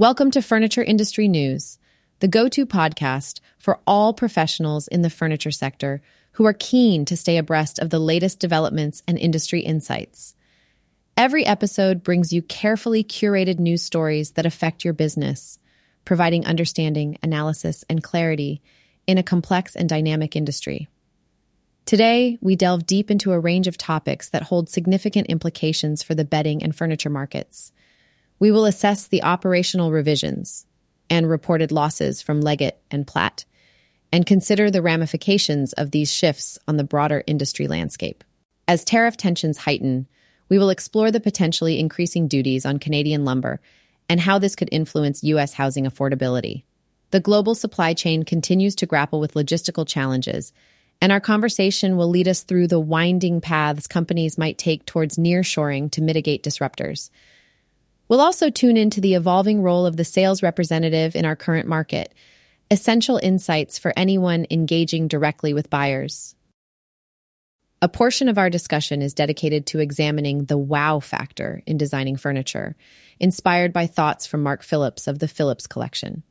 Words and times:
Welcome 0.00 0.30
to 0.30 0.42
Furniture 0.42 0.84
Industry 0.84 1.26
News, 1.26 1.76
the 2.20 2.28
go 2.28 2.48
to 2.50 2.64
podcast 2.66 3.40
for 3.58 3.80
all 3.84 4.14
professionals 4.14 4.86
in 4.86 5.02
the 5.02 5.10
furniture 5.10 5.50
sector 5.50 6.02
who 6.34 6.44
are 6.46 6.52
keen 6.52 7.04
to 7.06 7.16
stay 7.16 7.36
abreast 7.36 7.80
of 7.80 7.90
the 7.90 7.98
latest 7.98 8.38
developments 8.38 9.02
and 9.08 9.18
industry 9.18 9.58
insights. 9.58 10.36
Every 11.16 11.44
episode 11.44 12.04
brings 12.04 12.32
you 12.32 12.42
carefully 12.42 13.02
curated 13.02 13.58
news 13.58 13.82
stories 13.82 14.30
that 14.34 14.46
affect 14.46 14.84
your 14.84 14.94
business, 14.94 15.58
providing 16.04 16.46
understanding, 16.46 17.18
analysis, 17.20 17.84
and 17.90 18.00
clarity 18.00 18.62
in 19.08 19.18
a 19.18 19.24
complex 19.24 19.74
and 19.74 19.88
dynamic 19.88 20.36
industry. 20.36 20.86
Today, 21.86 22.38
we 22.40 22.54
delve 22.54 22.86
deep 22.86 23.10
into 23.10 23.32
a 23.32 23.40
range 23.40 23.66
of 23.66 23.76
topics 23.76 24.28
that 24.28 24.44
hold 24.44 24.68
significant 24.68 25.26
implications 25.26 26.04
for 26.04 26.14
the 26.14 26.24
bedding 26.24 26.62
and 26.62 26.72
furniture 26.76 27.10
markets. 27.10 27.72
We 28.38 28.50
will 28.50 28.66
assess 28.66 29.06
the 29.06 29.22
operational 29.22 29.90
revisions 29.90 30.66
and 31.10 31.28
reported 31.28 31.72
losses 31.72 32.22
from 32.22 32.40
Leggett 32.40 32.80
and 32.90 33.06
Platt 33.06 33.44
and 34.12 34.26
consider 34.26 34.70
the 34.70 34.82
ramifications 34.82 35.72
of 35.74 35.90
these 35.90 36.12
shifts 36.12 36.58
on 36.66 36.76
the 36.76 36.84
broader 36.84 37.22
industry 37.26 37.66
landscape. 37.66 38.24
As 38.66 38.84
tariff 38.84 39.16
tensions 39.16 39.58
heighten, 39.58 40.06
we 40.48 40.58
will 40.58 40.70
explore 40.70 41.10
the 41.10 41.20
potentially 41.20 41.78
increasing 41.78 42.28
duties 42.28 42.64
on 42.64 42.78
Canadian 42.78 43.24
lumber 43.24 43.60
and 44.08 44.20
how 44.20 44.38
this 44.38 44.56
could 44.56 44.68
influence 44.72 45.24
U.S. 45.24 45.54
housing 45.54 45.84
affordability. 45.84 46.64
The 47.10 47.20
global 47.20 47.54
supply 47.54 47.94
chain 47.94 48.22
continues 48.22 48.74
to 48.76 48.86
grapple 48.86 49.20
with 49.20 49.34
logistical 49.34 49.86
challenges, 49.86 50.52
and 51.00 51.12
our 51.12 51.20
conversation 51.20 51.96
will 51.96 52.08
lead 52.08 52.28
us 52.28 52.42
through 52.42 52.68
the 52.68 52.80
winding 52.80 53.40
paths 53.40 53.86
companies 53.86 54.38
might 54.38 54.58
take 54.58 54.84
towards 54.84 55.16
nearshoring 55.16 55.90
to 55.92 56.02
mitigate 56.02 56.42
disruptors. 56.42 57.10
We'll 58.08 58.20
also 58.22 58.48
tune 58.48 58.76
into 58.76 59.00
the 59.00 59.14
evolving 59.14 59.62
role 59.62 59.84
of 59.84 59.96
the 59.96 60.04
sales 60.04 60.42
representative 60.42 61.14
in 61.14 61.26
our 61.26 61.36
current 61.36 61.68
market, 61.68 62.14
essential 62.70 63.20
insights 63.22 63.78
for 63.78 63.92
anyone 63.96 64.46
engaging 64.50 65.08
directly 65.08 65.52
with 65.52 65.68
buyers. 65.68 66.34
A 67.80 67.88
portion 67.88 68.28
of 68.28 68.38
our 68.38 68.50
discussion 68.50 69.02
is 69.02 69.14
dedicated 69.14 69.66
to 69.66 69.78
examining 69.78 70.46
the 70.46 70.58
wow 70.58 70.98
factor 70.98 71.62
in 71.66 71.76
designing 71.76 72.16
furniture, 72.16 72.76
inspired 73.20 73.72
by 73.72 73.86
thoughts 73.86 74.26
from 74.26 74.42
Mark 74.42 74.62
Phillips 74.62 75.06
of 75.06 75.18
the 75.18 75.28
Phillips 75.28 75.66
Collection. 75.66 76.24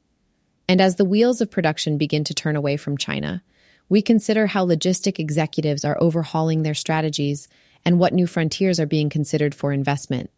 And 0.67 0.81
as 0.81 0.95
the 0.95 1.05
wheels 1.05 1.39
of 1.39 1.49
production 1.49 1.97
begin 1.97 2.25
to 2.25 2.33
turn 2.33 2.57
away 2.57 2.75
from 2.75 2.97
China, 2.97 3.43
we 3.87 4.01
consider 4.01 4.47
how 4.47 4.65
logistic 4.65 5.19
executives 5.19 5.85
are 5.85 5.97
overhauling 6.01 6.63
their 6.63 6.73
strategies 6.73 7.47
and 7.85 7.99
what 7.99 8.13
new 8.13 8.27
frontiers 8.27 8.79
are 8.79 8.85
being 8.85 9.09
considered 9.09 9.55
for 9.55 9.71
investment. 9.71 10.29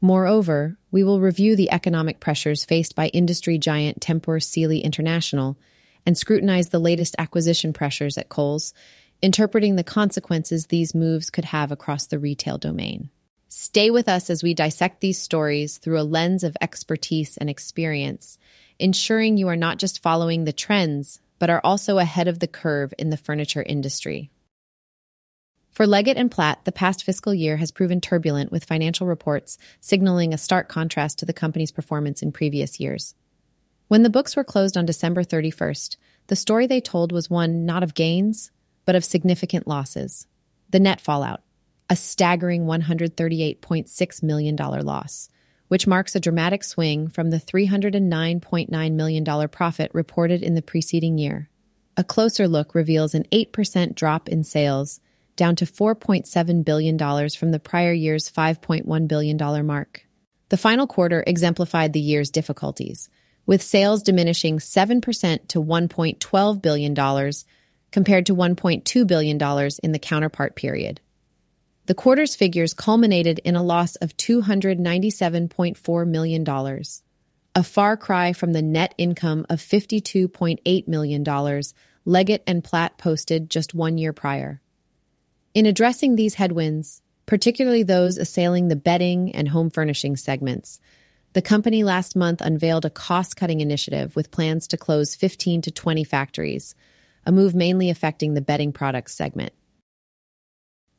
Moreover, 0.00 0.78
we 0.90 1.04
will 1.04 1.20
review 1.20 1.56
the 1.56 1.70
economic 1.70 2.20
pressures 2.20 2.64
faced 2.64 2.94
by 2.94 3.08
industry 3.08 3.58
giant 3.58 4.00
Tempur 4.00 4.42
Sealy 4.42 4.80
International 4.80 5.58
and 6.06 6.16
scrutinize 6.16 6.70
the 6.70 6.78
latest 6.78 7.14
acquisition 7.18 7.74
pressures 7.74 8.16
at 8.16 8.30
Kohl's, 8.30 8.72
interpreting 9.20 9.76
the 9.76 9.84
consequences 9.84 10.66
these 10.66 10.94
moves 10.94 11.28
could 11.28 11.44
have 11.44 11.70
across 11.70 12.06
the 12.06 12.18
retail 12.18 12.56
domain. 12.56 13.10
Stay 13.48 13.90
with 13.90 14.08
us 14.08 14.30
as 14.30 14.42
we 14.42 14.54
dissect 14.54 15.00
these 15.00 15.18
stories 15.18 15.76
through 15.76 16.00
a 16.00 16.02
lens 16.02 16.44
of 16.44 16.56
expertise 16.62 17.36
and 17.36 17.50
experience, 17.50 18.38
ensuring 18.78 19.36
you 19.36 19.48
are 19.48 19.56
not 19.56 19.76
just 19.76 20.02
following 20.02 20.44
the 20.44 20.52
trends, 20.52 21.20
but 21.38 21.50
are 21.50 21.60
also 21.62 21.98
ahead 21.98 22.28
of 22.28 22.38
the 22.38 22.46
curve 22.46 22.94
in 22.96 23.10
the 23.10 23.16
furniture 23.18 23.62
industry. 23.62 24.30
For 25.80 25.86
Leggett 25.86 26.18
and 26.18 26.30
Platt, 26.30 26.66
the 26.66 26.72
past 26.72 27.04
fiscal 27.04 27.32
year 27.32 27.56
has 27.56 27.70
proven 27.70 28.02
turbulent 28.02 28.52
with 28.52 28.66
financial 28.66 29.06
reports 29.06 29.56
signaling 29.80 30.34
a 30.34 30.36
stark 30.36 30.68
contrast 30.68 31.18
to 31.20 31.24
the 31.24 31.32
company's 31.32 31.72
performance 31.72 32.20
in 32.20 32.32
previous 32.32 32.78
years. 32.78 33.14
When 33.88 34.02
the 34.02 34.10
books 34.10 34.36
were 34.36 34.44
closed 34.44 34.76
on 34.76 34.84
December 34.84 35.24
31st, 35.24 35.96
the 36.26 36.36
story 36.36 36.66
they 36.66 36.82
told 36.82 37.12
was 37.12 37.30
one 37.30 37.64
not 37.64 37.82
of 37.82 37.94
gains, 37.94 38.50
but 38.84 38.94
of 38.94 39.06
significant 39.06 39.66
losses. 39.66 40.26
The 40.68 40.80
net 40.80 41.00
fallout, 41.00 41.40
a 41.88 41.96
staggering 41.96 42.66
$138.6 42.66 44.22
million 44.22 44.56
loss, 44.56 45.30
which 45.68 45.86
marks 45.86 46.14
a 46.14 46.20
dramatic 46.20 46.62
swing 46.62 47.08
from 47.08 47.30
the 47.30 47.40
$309.9 47.40 48.92
million 48.92 49.48
profit 49.48 49.90
reported 49.94 50.42
in 50.42 50.52
the 50.52 50.60
preceding 50.60 51.16
year. 51.16 51.48
A 51.96 52.04
closer 52.04 52.46
look 52.46 52.74
reveals 52.74 53.14
an 53.14 53.24
8% 53.32 53.94
drop 53.94 54.28
in 54.28 54.44
sales 54.44 55.00
down 55.40 55.56
to 55.56 55.64
$4.7 55.64 56.64
billion 56.66 56.98
from 57.30 57.50
the 57.50 57.58
prior 57.58 57.94
year's 57.94 58.30
$5.1 58.30 59.08
billion 59.08 59.66
mark. 59.66 60.04
The 60.50 60.58
final 60.58 60.86
quarter 60.86 61.24
exemplified 61.26 61.94
the 61.94 62.00
year's 62.00 62.30
difficulties, 62.30 63.08
with 63.46 63.62
sales 63.62 64.02
diminishing 64.02 64.58
7% 64.58 65.48
to 65.48 65.62
$1.12 65.62 66.62
billion 66.62 67.32
compared 67.90 68.26
to 68.26 68.36
$1.2 68.36 69.06
billion 69.06 69.70
in 69.82 69.92
the 69.92 69.98
counterpart 69.98 70.56
period. 70.56 71.00
The 71.86 71.94
quarter's 71.94 72.36
figures 72.36 72.74
culminated 72.74 73.38
in 73.42 73.56
a 73.56 73.62
loss 73.62 73.96
of 73.96 74.14
$297.4 74.18 76.06
million, 76.06 76.44
a 77.54 77.62
far 77.62 77.96
cry 77.96 78.34
from 78.34 78.52
the 78.52 78.60
net 78.60 78.94
income 78.98 79.46
of 79.48 79.60
$52.8 79.60 80.86
million 80.86 81.62
Leggett 82.04 82.42
and 82.46 82.62
Platt 82.62 82.98
posted 82.98 83.48
just 83.48 83.74
one 83.74 83.96
year 83.96 84.12
prior. 84.12 84.60
In 85.52 85.66
addressing 85.66 86.14
these 86.14 86.34
headwinds, 86.34 87.02
particularly 87.26 87.82
those 87.82 88.18
assailing 88.18 88.68
the 88.68 88.76
bedding 88.76 89.34
and 89.34 89.48
home 89.48 89.68
furnishing 89.68 90.16
segments, 90.16 90.78
the 91.32 91.42
company 91.42 91.82
last 91.82 92.14
month 92.14 92.40
unveiled 92.40 92.84
a 92.84 92.90
cost 92.90 93.34
cutting 93.34 93.60
initiative 93.60 94.14
with 94.14 94.30
plans 94.30 94.68
to 94.68 94.76
close 94.76 95.16
15 95.16 95.62
to 95.62 95.72
20 95.72 96.04
factories, 96.04 96.76
a 97.26 97.32
move 97.32 97.52
mainly 97.52 97.90
affecting 97.90 98.34
the 98.34 98.40
bedding 98.40 98.72
products 98.72 99.12
segment. 99.12 99.52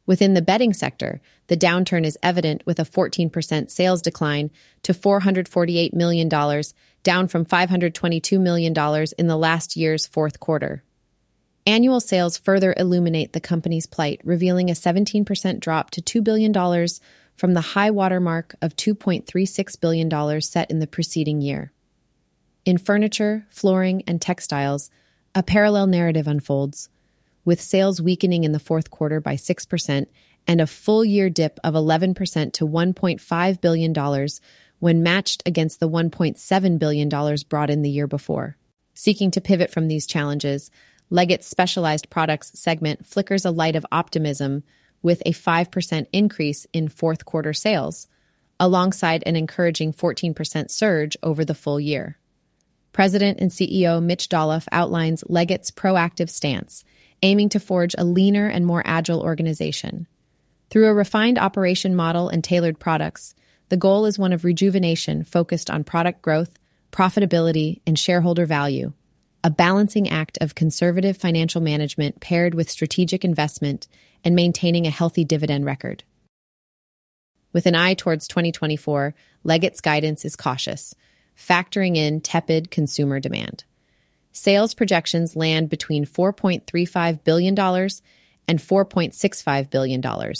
Within 0.06 0.34
the 0.34 0.42
bedding 0.42 0.74
sector, 0.74 1.22
the 1.48 1.56
downturn 1.56 2.06
is 2.06 2.18
evident 2.22 2.66
with 2.66 2.78
a 2.78 2.84
14% 2.84 3.72
sales 3.72 4.02
decline 4.02 4.52
to 4.84 4.94
$448 4.94 5.94
million, 5.94 6.28
down 6.28 7.28
from 7.30 7.46
$522 7.46 8.38
million 8.38 8.74
in 9.18 9.28
the 9.28 9.38
last 9.38 9.78
year's 9.78 10.06
fourth 10.06 10.42
quarter. 10.42 10.84
Annual 11.68 12.00
sales 12.00 12.38
further 12.38 12.74
illuminate 12.76 13.34
the 13.34 13.40
company's 13.40 13.86
plight, 13.86 14.20
revealing 14.24 14.70
a 14.70 14.74
17% 14.74 15.60
drop 15.60 15.92
to 15.92 16.02
$2 16.02 16.24
billion 16.24 16.54
from 17.36 17.54
the 17.54 17.62
high 17.62 17.92
watermark 17.92 18.56
of 18.62 18.76
$2.36 18.76 19.80
billion 19.80 20.42
set 20.42 20.72
in 20.72 20.80
the 20.80 20.88
preceding 20.88 21.42
year. 21.42 21.72
In 22.66 22.78
furniture, 22.78 23.46
flooring, 23.50 24.04
and 24.08 24.20
textiles, 24.20 24.90
a 25.36 25.44
parallel 25.44 25.88
narrative 25.88 26.28
unfolds, 26.28 26.90
with 27.46 27.62
sales 27.62 28.02
weakening 28.02 28.44
in 28.44 28.52
the 28.52 28.60
fourth 28.60 28.90
quarter 28.90 29.20
by 29.20 29.36
6% 29.36 30.08
and 30.48 30.62
a 30.62 30.68
full 30.68 31.06
year 31.06 31.30
dip 31.30 31.60
of 31.64 31.74
11% 31.76 32.54
to 32.54 32.68
$1.5 32.68 33.62
billion 33.62 34.28
when 34.80 35.04
matched 35.04 35.44
against 35.46 35.80
the 35.80 35.90
$1.7 35.90 36.80
billion 36.80 37.38
brought 37.50 37.70
in 37.70 37.82
the 37.84 37.90
year 37.90 38.08
before. 38.08 38.58
Seeking 38.94 39.32
to 39.32 39.42
pivot 39.42 39.72
from 39.72 39.88
these 39.88 40.08
challenges, 40.08 40.70
Leggett's 41.14 41.46
specialized 41.46 42.10
products 42.10 42.58
segment 42.58 43.06
flickers 43.06 43.44
a 43.44 43.52
light 43.52 43.76
of 43.76 43.86
optimism 43.92 44.64
with 45.02 45.22
a 45.26 45.34
5% 45.34 46.08
increase 46.14 46.66
in 46.72 46.88
fourth 46.88 47.26
quarter 47.26 47.52
sales, 47.52 48.08
alongside 48.62 49.22
an 49.26 49.36
encouraging 49.36 49.92
14% 49.92 50.72
surge 50.72 51.18
over 51.22 51.44
the 51.44 51.54
full 51.54 51.82
year. 51.82 52.18
President 52.94 53.42
and 53.42 53.52
CEO 53.52 54.02
Mitch 54.02 54.30
Dolloff 54.30 54.68
outlines 54.72 55.24
Leggett's 55.28 55.70
proactive 55.70 56.30
stance, 56.30 56.86
aiming 57.22 57.50
to 57.50 57.60
forge 57.60 57.94
a 57.98 58.06
leaner 58.06 58.48
and 58.48 58.66
more 58.66 58.84
agile 58.86 59.22
organization. 59.22 60.08
Through 60.70 60.88
a 60.88 60.94
refined 60.94 61.38
operation 61.38 61.94
model 61.94 62.30
and 62.30 62.42
tailored 62.42 62.80
products, 62.80 63.36
the 63.68 63.76
goal 63.76 64.06
is 64.06 64.18
one 64.18 64.32
of 64.32 64.46
rejuvenation 64.46 65.26
focused 65.26 65.70
on 65.70 65.84
product 65.84 66.22
growth, 66.22 66.52
profitability, 66.94 67.82
and 67.86 68.00
shareholder 68.00 68.46
value 68.46 68.94
a 69.44 69.50
balancing 69.50 70.10
act 70.10 70.38
of 70.40 70.56
conservative 70.56 71.18
financial 71.18 71.62
management 71.62 72.20
paired 72.20 72.54
with 72.54 72.70
strategic 72.70 73.26
investment 73.26 73.88
and 74.24 74.36
maintaining 74.36 74.86
a 74.86 74.92
healthy 74.92 75.24
dividend 75.24 75.66
record. 75.66 76.04
With 77.54 77.66
an 77.66 77.76
eye 77.76 77.96
towards 77.96 78.28
2024, 78.28 79.14
Leggett's 79.44 79.82
guidance 79.82 80.24
is 80.24 80.36
cautious, 80.36 80.96
factoring 81.38 81.98
in 81.98 82.22
tepid 82.22 82.72
consumer 82.72 83.20
demand. 83.20 83.64
Sales 84.32 84.74
projections 84.74 85.36
land 85.36 85.70
between 85.70 86.06
$4.35 86.06 87.24
billion 87.24 87.60
and 88.48 88.60
$4.65 88.60 89.70
billion, 89.70 90.34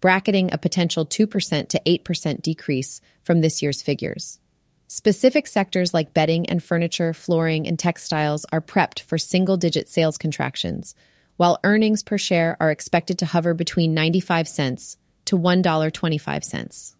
bracketing 0.00 0.52
a 0.52 0.58
potential 0.58 1.04
2% 1.04 1.68
to 1.68 1.82
8% 1.84 2.42
decrease 2.42 3.00
from 3.22 3.40
this 3.40 3.60
year's 3.60 3.82
figures. 3.82 4.38
Specific 4.88 5.48
sectors 5.48 5.92
like 5.92 6.14
bedding 6.14 6.48
and 6.48 6.62
furniture, 6.62 7.12
flooring, 7.12 7.66
and 7.66 7.76
textiles 7.76 8.46
are 8.52 8.60
prepped 8.60 9.00
for 9.00 9.18
single 9.18 9.56
digit 9.56 9.88
sales 9.88 10.16
contractions, 10.16 10.94
while 11.36 11.58
earnings 11.64 12.04
per 12.04 12.16
share 12.16 12.56
are 12.60 12.70
expected 12.70 13.18
to 13.18 13.26
hover 13.26 13.52
between 13.52 13.94
95 13.94 14.46
cents 14.46 14.96
to 15.24 15.36
$1.25. 15.36 16.94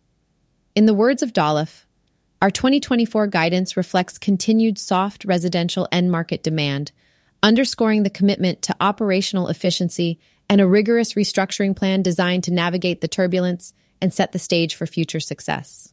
In 0.75 0.87
the 0.87 0.95
words 0.95 1.23
of 1.23 1.33
Dolloff, 1.33 1.85
Our 2.43 2.51
2024 2.51 3.29
guidance 3.29 3.77
reflects 3.77 4.19
continued 4.19 4.79
soft 4.79 5.25
residential 5.25 5.87
end 5.93 6.11
market 6.11 6.43
demand, 6.43 6.91
underscoring 7.41 8.03
the 8.03 8.11
commitment 8.11 8.63
to 8.63 8.77
operational 8.81 9.47
efficiency 9.47 10.19
and 10.51 10.61
a 10.61 10.67
rigorous 10.67 11.15
restructuring 11.15 11.77
plan 11.77 12.03
designed 12.03 12.45
to 12.45 12.53
navigate 12.53 13.01
the 13.01 13.09
turbulence 13.09 13.73
and 14.03 14.13
set 14.13 14.33
the 14.33 14.39
stage 14.41 14.75
for 14.75 14.87
future 14.87 15.21
success. 15.21 15.93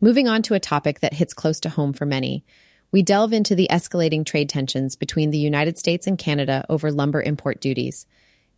Moving 0.00 0.28
on 0.28 0.42
to 0.42 0.54
a 0.54 0.60
topic 0.60 1.00
that 1.00 1.14
hits 1.14 1.34
close 1.34 1.58
to 1.60 1.68
home 1.68 1.92
for 1.92 2.06
many, 2.06 2.44
we 2.92 3.02
delve 3.02 3.32
into 3.32 3.56
the 3.56 3.66
escalating 3.68 4.24
trade 4.24 4.48
tensions 4.48 4.94
between 4.94 5.30
the 5.30 5.38
United 5.38 5.76
States 5.76 6.06
and 6.06 6.16
Canada 6.16 6.64
over 6.68 6.92
lumber 6.92 7.20
import 7.20 7.60
duties. 7.60 8.06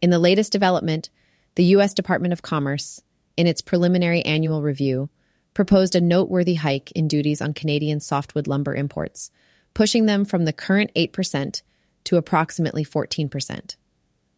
In 0.03 0.11
the 0.11 0.19
latest 0.19 0.53
development, 0.53 1.09
the 1.55 1.65
U.S. 1.65 1.95
Department 1.95 2.35
of 2.35 2.43
Commerce, 2.43 3.01
in 3.39 3.47
its 3.47 3.63
preliminary 3.63 4.23
annual 4.23 4.61
review, 4.61 5.09
proposed 5.55 5.97
a 5.97 6.01
noteworthy 6.01 6.57
hike 6.57 6.93
in 6.93 7.09
duties 7.09 7.41
on 7.41 7.55
Canadian 7.55 8.01
softwood 8.01 8.47
lumber 8.47 8.75
imports, 8.75 9.31
pushing 9.73 10.05
them 10.05 10.27
from 10.27 10.45
the 10.45 10.53
current 10.53 10.93
8% 10.95 11.63
to 12.05 12.17
approximately 12.19 12.85
14%. 12.85 13.77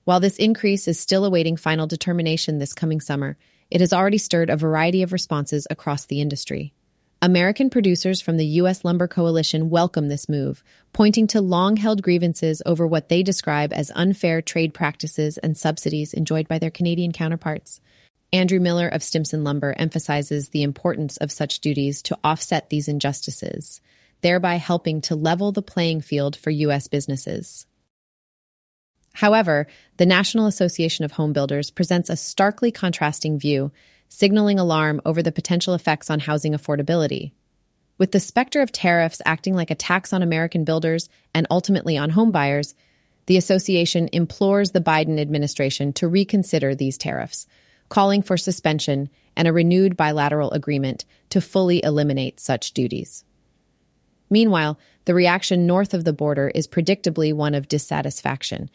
While 0.05 0.21
this 0.21 0.37
increase 0.37 0.87
is 0.87 1.01
still 1.01 1.25
awaiting 1.25 1.57
final 1.57 1.89
determination 1.89 2.59
this 2.59 2.73
coming 2.73 3.01
summer, 3.01 3.37
it 3.73 3.81
has 3.81 3.93
already 3.93 4.19
stirred 4.19 4.51
a 4.51 4.57
variety 4.57 5.03
of 5.03 5.13
responses 5.13 5.67
across 5.69 6.07
the 6.07 6.21
industry. 6.21 6.73
American 7.25 7.71
producers 7.71 8.21
from 8.21 8.37
the 8.37 8.47
U.S. 8.47 8.85
Lumber 8.85 9.07
Coalition 9.07 9.71
welcome 9.71 10.09
this 10.09 10.29
move, 10.29 10.65
pointing 10.93 11.29
to 11.29 11.41
long 11.41 11.77
held 11.77 12.03
grievances 12.03 12.61
over 12.67 12.85
what 12.85 13.09
they 13.09 13.23
describe 13.23 13.73
as 13.73 13.93
unfair 13.95 14.43
trade 14.43 14.75
practices 14.75 15.39
and 15.39 15.57
subsidies 15.57 16.15
enjoyed 16.15 16.49
by 16.49 16.59
their 16.59 16.69
Canadian 16.69 17.13
counterparts. 17.13 17.81
Andrew 18.33 18.59
Miller 18.59 18.89
of 18.89 19.05
Stimson 19.05 19.45
Lumber 19.45 19.73
emphasizes 19.79 20.49
the 20.49 20.65
importance 20.65 21.17
of 21.19 21.31
such 21.31 21.61
duties 21.61 22.03
to 22.03 22.19
offset 22.25 22.71
these 22.71 22.89
injustices, 22.89 23.81
thereby 24.23 24.57
helping 24.57 25.01
to 25.03 25.15
level 25.15 25.53
the 25.53 25.63
playing 25.63 26.01
field 26.01 26.35
for 26.35 26.51
U.S. 26.51 26.89
businesses. 26.89 27.69
However, 29.13 29.69
the 29.97 30.07
National 30.07 30.47
Association 30.47 31.05
of 31.05 31.13
Home 31.13 31.33
Builders 31.33 31.71
presents 31.71 32.11
a 32.11 32.17
starkly 32.17 32.73
contrasting 32.73 33.39
view 33.39 33.71
signaling 34.13 34.59
alarm 34.59 35.01
over 35.07 35.23
the 35.23 35.33
potential 35.33 35.73
effects 35.73 36.11
on 36.11 36.21
housing 36.21 36.53
affordability. 36.53 37.33
With 37.97 38.13
the 38.13 38.21
specter 38.21 38.61
of 38.61 38.71
tariffs 38.71 39.23
acting 39.25 39.55
like 39.55 39.71
a 39.71 39.75
tax 39.75 40.13
on 40.13 40.23
American 40.23 40.65
builders 40.65 41.09
and 41.35 41.47
ultimately 41.51 41.97
on 41.97 42.11
homebuyers, 42.11 42.75
the 43.25 43.39
association 43.39 44.11
implores 44.13 44.73
the 44.73 44.83
Biden 44.83 45.19
administration 45.19 45.95
to 45.95 46.09
reconsider 46.09 46.75
these 46.75 46.99
tariffs, 46.99 47.47
calling 47.89 48.21
for 48.21 48.37
suspension 48.37 49.09
and 49.35 49.49
a 49.49 49.53
renewed 49.53 49.97
bilateral 49.97 50.51
agreement 50.51 51.07
to 51.31 51.41
fully 51.41 51.83
eliminate 51.83 52.39
such 52.39 52.73
duties. 52.73 53.25
Meanwhile, 54.29 54.79
the 55.07 55.15
reaction 55.15 55.67
north 55.67 55.95
of 55.95 56.05
the 56.05 56.13
border 56.13 56.53
is 56.55 56.69
predictably 56.69 57.33
one 57.33 57.55
of 57.55 57.67
dissatisfaction, 57.67 58.69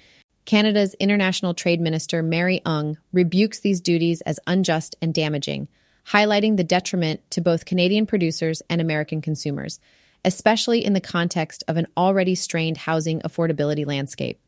Canada's 0.47 0.93
International 0.93 1.53
Trade 1.53 1.81
Minister 1.81 2.23
Mary 2.23 2.61
Ng 2.65 2.97
rebukes 3.11 3.59
these 3.59 3.81
duties 3.81 4.21
as 4.21 4.39
unjust 4.47 4.95
and 5.01 5.13
damaging, 5.13 5.67
highlighting 6.07 6.55
the 6.55 6.63
detriment 6.63 7.19
to 7.31 7.41
both 7.41 7.65
Canadian 7.65 8.05
producers 8.05 8.61
and 8.69 8.79
American 8.79 9.21
consumers, 9.21 9.81
especially 10.23 10.85
in 10.85 10.93
the 10.93 11.01
context 11.01 11.65
of 11.67 11.75
an 11.75 11.85
already 11.97 12.33
strained 12.33 12.77
housing 12.77 13.19
affordability 13.23 13.85
landscape. 13.85 14.39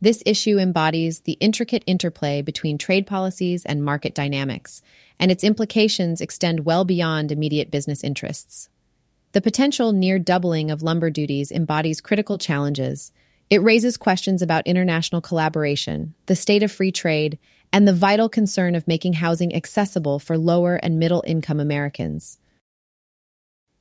This 0.00 0.22
issue 0.24 0.58
embodies 0.58 1.20
the 1.20 1.36
intricate 1.40 1.84
interplay 1.86 2.40
between 2.40 2.78
trade 2.78 3.06
policies 3.06 3.66
and 3.66 3.84
market 3.84 4.14
dynamics, 4.14 4.80
and 5.20 5.30
its 5.30 5.44
implications 5.44 6.22
extend 6.22 6.64
well 6.64 6.86
beyond 6.86 7.30
immediate 7.30 7.70
business 7.70 8.02
interests. 8.02 8.70
The 9.32 9.42
potential 9.42 9.92
near 9.92 10.18
doubling 10.18 10.70
of 10.70 10.82
lumber 10.82 11.10
duties 11.10 11.52
embodies 11.52 12.00
critical 12.00 12.38
challenges 12.38 13.12
it 13.50 13.62
raises 13.62 13.96
questions 13.96 14.42
about 14.42 14.66
international 14.66 15.20
collaboration, 15.20 16.14
the 16.26 16.36
state 16.36 16.62
of 16.62 16.72
free 16.72 16.92
trade, 16.92 17.38
and 17.72 17.86
the 17.86 17.92
vital 17.92 18.28
concern 18.28 18.74
of 18.74 18.88
making 18.88 19.14
housing 19.14 19.54
accessible 19.54 20.18
for 20.18 20.36
lower 20.36 20.76
and 20.76 20.98
middle 20.98 21.22
income 21.26 21.60
Americans. 21.60 22.38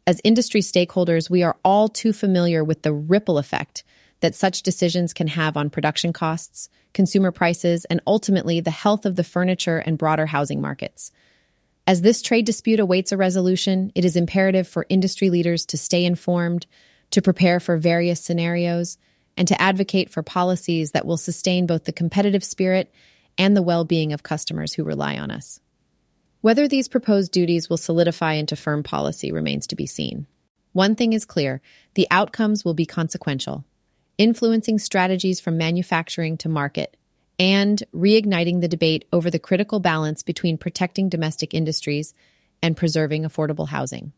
As 0.06 0.22
industry 0.24 0.62
stakeholders, 0.62 1.30
we 1.30 1.44
are 1.44 1.58
all 1.66 1.90
too 1.90 2.14
familiar 2.14 2.64
with 2.64 2.82
the 2.84 2.94
ripple 2.94 3.38
effect 3.38 3.84
that 4.22 4.36
such 4.36 4.64
decisions 4.64 5.14
can 5.14 5.28
have 5.28 5.58
on 5.58 5.70
production 5.70 6.14
costs, 6.14 6.70
consumer 6.94 7.32
prices, 7.32 7.86
and 7.86 8.02
ultimately 8.08 8.60
the 8.60 8.72
health 8.72 9.06
of 9.06 9.16
the 9.16 9.24
furniture 9.24 9.80
and 9.80 9.98
broader 9.98 10.26
housing 10.26 10.62
markets. 10.62 11.12
As 11.86 12.02
this 12.02 12.22
trade 12.22 12.46
dispute 12.46 12.80
awaits 12.80 13.12
a 13.12 13.18
resolution, 13.18 13.92
it 13.96 14.04
is 14.04 14.16
imperative 14.16 14.68
for 14.68 14.86
industry 14.90 15.30
leaders 15.30 15.66
to 15.68 15.78
stay 15.78 16.04
informed, 16.04 16.66
to 17.12 17.22
prepare 17.22 17.60
for 17.60 17.78
various 17.78 18.20
scenarios, 18.20 18.98
and 19.38 19.48
to 19.48 19.62
advocate 19.62 20.10
for 20.10 20.24
policies 20.24 20.92
that 20.92 21.06
will 21.06 21.16
sustain 21.16 21.68
both 21.68 21.86
the 21.86 21.94
competitive 21.94 22.44
spirit 22.44 22.92
and 23.38 23.56
the 23.56 23.62
well 23.62 23.86
being 23.86 24.12
of 24.12 24.24
customers 24.24 24.74
who 24.74 24.84
rely 24.84 25.18
on 25.18 25.32
us. 25.32 25.62
Whether 26.42 26.68
these 26.68 26.88
proposed 26.88 27.32
duties 27.32 27.70
will 27.70 27.78
solidify 27.78 28.34
into 28.34 28.56
firm 28.56 28.84
policy 28.84 29.32
remains 29.32 29.68
to 29.68 29.76
be 29.76 29.86
seen. 29.86 30.28
One 30.74 30.96
thing 30.96 31.14
is 31.14 31.26
clear 31.26 31.62
the 31.94 32.08
outcomes 32.12 32.66
will 32.66 32.74
be 32.74 32.86
consequential, 32.86 33.64
influencing 34.18 34.80
strategies 34.80 35.40
from 35.40 35.58
manufacturing 35.58 36.38
to 36.38 36.50
market, 36.50 36.98
and 37.40 37.84
reigniting 37.94 38.62
the 38.62 38.68
debate 38.68 39.06
over 39.14 39.30
the 39.30 39.40
critical 39.40 39.80
balance 39.80 40.24
between 40.24 40.58
protecting 40.58 41.10
domestic 41.10 41.54
industries 41.54 42.14
and 42.64 42.76
preserving 42.76 43.24
affordable 43.24 43.68
housing. 43.68 44.12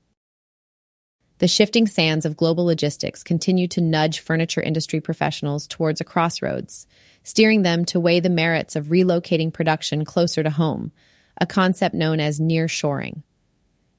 The 1.40 1.48
shifting 1.48 1.88
sands 1.88 2.26
of 2.26 2.36
global 2.36 2.66
logistics 2.66 3.24
continue 3.24 3.70
to 3.70 3.80
nudge 3.80 4.20
furniture 4.20 4.62
industry 4.62 5.00
professionals 5.00 5.68
towards 5.68 6.02
a 6.02 6.04
crossroads, 6.04 6.86
steering 7.24 7.62
them 7.62 7.86
to 7.86 8.00
weigh 8.00 8.20
the 8.20 8.30
merits 8.30 8.76
of 8.76 8.88
relocating 8.88 9.54
production 9.54 10.04
closer 10.04 10.44
to 10.44 10.50
home, 10.50 10.92
a 11.40 11.46
concept 11.46 11.96
known 11.96 12.20
as 12.20 12.42
nearshoring. 12.42 13.24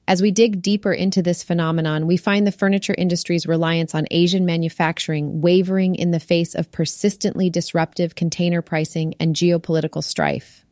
As 0.07 0.21
we 0.21 0.29
dig 0.29 0.61
deeper 0.61 0.93
into 0.93 1.23
this 1.23 1.41
phenomenon, 1.41 2.05
we 2.05 2.15
find 2.15 2.45
the 2.45 2.51
furniture 2.51 2.95
industry's 2.95 3.47
reliance 3.47 3.95
on 3.95 4.05
Asian 4.11 4.45
manufacturing 4.45 5.41
wavering 5.41 5.95
in 5.95 6.11
the 6.11 6.19
face 6.19 6.53
of 6.53 6.71
persistently 6.71 7.49
disruptive 7.49 8.13
container 8.13 8.61
pricing 8.61 9.15
and 9.19 9.35
geopolitical 9.35 10.03
strife. 10.03 10.63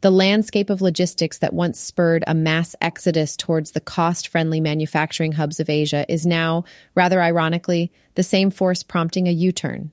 The 0.00 0.10
landscape 0.12 0.70
of 0.70 0.80
logistics 0.80 1.38
that 1.38 1.52
once 1.52 1.80
spurred 1.80 2.22
a 2.28 2.34
mass 2.34 2.76
exodus 2.80 3.36
towards 3.36 3.72
the 3.72 3.80
cost 3.80 4.28
friendly 4.28 4.60
manufacturing 4.60 5.32
hubs 5.32 5.58
of 5.58 5.68
Asia 5.68 6.06
is 6.08 6.24
now, 6.24 6.62
rather 6.94 7.20
ironically, 7.20 7.90
the 8.14 8.22
same 8.22 8.52
force 8.52 8.84
prompting 8.84 9.26
a 9.26 9.32
U 9.32 9.50
turn. 9.50 9.90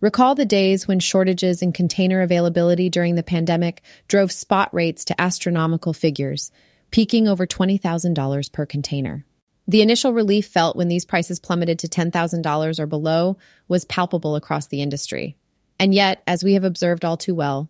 Recall 0.00 0.34
the 0.34 0.46
days 0.46 0.88
when 0.88 0.98
shortages 0.98 1.60
in 1.60 1.72
container 1.72 2.22
availability 2.22 2.88
during 2.88 3.16
the 3.16 3.22
pandemic 3.22 3.82
drove 4.06 4.32
spot 4.32 4.72
rates 4.72 5.04
to 5.04 5.20
astronomical 5.20 5.92
figures, 5.92 6.50
peaking 6.90 7.28
over 7.28 7.46
$20,000 7.46 8.52
per 8.52 8.64
container. 8.64 9.26
The 9.66 9.82
initial 9.82 10.14
relief 10.14 10.46
felt 10.46 10.74
when 10.74 10.88
these 10.88 11.04
prices 11.04 11.38
plummeted 11.38 11.78
to 11.80 11.88
$10,000 11.88 12.78
or 12.78 12.86
below 12.86 13.36
was 13.66 13.84
palpable 13.84 14.36
across 14.36 14.68
the 14.68 14.80
industry. 14.80 15.36
And 15.78 15.92
yet, 15.92 16.22
as 16.26 16.42
we 16.42 16.54
have 16.54 16.64
observed 16.64 17.04
all 17.04 17.18
too 17.18 17.34
well, 17.34 17.68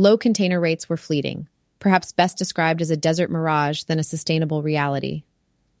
Low 0.00 0.16
container 0.16 0.60
rates 0.60 0.88
were 0.88 0.96
fleeting, 0.96 1.48
perhaps 1.80 2.12
best 2.12 2.38
described 2.38 2.80
as 2.80 2.90
a 2.90 2.96
desert 2.96 3.32
mirage 3.32 3.82
than 3.82 3.98
a 3.98 4.04
sustainable 4.04 4.62
reality. 4.62 5.24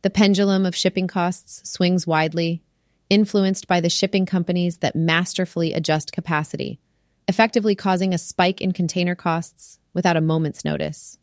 The 0.02 0.10
pendulum 0.10 0.66
of 0.66 0.74
shipping 0.74 1.06
costs 1.06 1.70
swings 1.70 2.04
widely, 2.04 2.60
influenced 3.08 3.68
by 3.68 3.80
the 3.80 3.88
shipping 3.88 4.26
companies 4.26 4.78
that 4.78 4.96
masterfully 4.96 5.72
adjust 5.72 6.10
capacity, 6.10 6.80
effectively 7.28 7.76
causing 7.76 8.12
a 8.12 8.18
spike 8.18 8.60
in 8.60 8.72
container 8.72 9.14
costs 9.14 9.78
without 9.94 10.16
a 10.16 10.20
moment's 10.20 10.64
notice. 10.64 11.16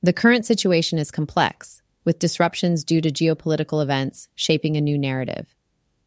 The 0.00 0.12
current 0.12 0.46
situation 0.46 0.96
is 1.00 1.10
complex, 1.10 1.82
with 2.04 2.20
disruptions 2.20 2.84
due 2.84 3.00
to 3.00 3.10
geopolitical 3.10 3.82
events 3.82 4.28
shaping 4.36 4.76
a 4.76 4.80
new 4.80 4.96
narrative. 4.96 5.56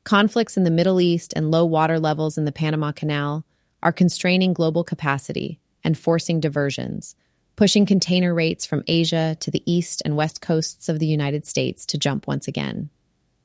Conflicts 0.06 0.56
in 0.56 0.64
the 0.64 0.72
Middle 0.72 1.02
East 1.02 1.34
and 1.36 1.52
low 1.52 1.66
water 1.66 2.00
levels 2.00 2.38
in 2.38 2.46
the 2.46 2.54
Panama 2.54 2.94
Canal 2.94 3.44
are 3.84 3.92
constraining 3.92 4.54
global 4.54 4.84
capacity 4.84 5.60
and 5.84 5.98
forcing 5.98 6.40
diversions, 6.40 7.16
pushing 7.56 7.86
container 7.86 8.34
rates 8.34 8.66
from 8.66 8.84
Asia 8.88 9.36
to 9.40 9.52
the 9.52 9.64
east 9.72 10.02
and 10.06 10.16
west 10.16 10.42
coasts 10.42 10.90
of 10.90 11.00
the 11.00 11.08
United 11.08 11.46
States 11.46 11.86
to 11.88 11.98
jump 11.98 12.28
once 12.28 12.48
again. 12.48 12.90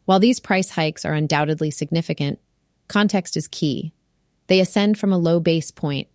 While 0.04 0.20
these 0.20 0.40
price 0.40 0.70
hikes 0.70 1.04
are 1.04 1.14
undoubtedly 1.14 1.70
significant, 1.70 2.38
context 2.88 3.36
is 3.36 3.48
key. 3.48 3.92
They 4.46 4.60
ascend 4.60 4.98
from 4.98 5.12
a 5.12 5.18
low 5.18 5.40
base 5.40 5.70
point, 5.70 6.08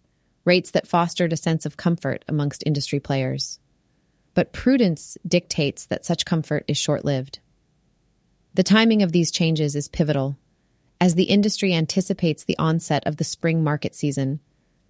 rates 0.46 0.72
that 0.72 0.88
fostered 0.88 1.34
a 1.34 1.38
sense 1.38 1.66
of 1.66 1.78
comfort 1.78 2.24
amongst 2.28 2.64
industry 2.66 3.00
players. 3.00 3.60
But 4.34 4.54
prudence 4.54 5.18
dictates 5.28 5.86
that 5.88 6.06
such 6.06 6.26
comfort 6.26 6.64
is 6.68 6.78
short 6.78 7.04
lived. 7.04 7.40
The 8.54 8.64
timing 8.64 9.04
of 9.04 9.12
these 9.12 9.32
changes 9.32 9.76
is 9.76 9.88
pivotal 9.88 10.38
as 11.02 11.16
the 11.16 11.24
industry 11.24 11.74
anticipates 11.74 12.44
the 12.44 12.58
onset 12.60 13.06
of 13.08 13.18
the 13.18 13.24
spring 13.24 13.64
market 13.64 13.96
season, 13.96 14.40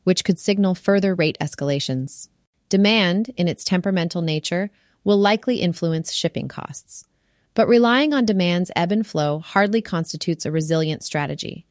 which 0.03 0.25
could 0.25 0.37
signal 0.37 0.75
further 0.75 1.15
rate 1.15 1.37
escalations. 1.39 2.27
Demand, 2.67 3.33
in 3.37 3.47
its 3.47 3.63
temperamental 3.63 4.21
nature, 4.21 4.69
will 5.05 5.17
likely 5.17 5.61
influence 5.61 6.11
shipping 6.11 6.49
costs. 6.49 7.05
But 7.53 7.69
relying 7.69 8.13
on 8.13 8.25
demand's 8.25 8.71
ebb 8.75 8.91
and 8.91 9.07
flow 9.07 9.39
hardly 9.39 9.81
constitutes 9.81 10.45
a 10.45 10.51
resilient 10.51 11.01
strategy. 11.01 11.65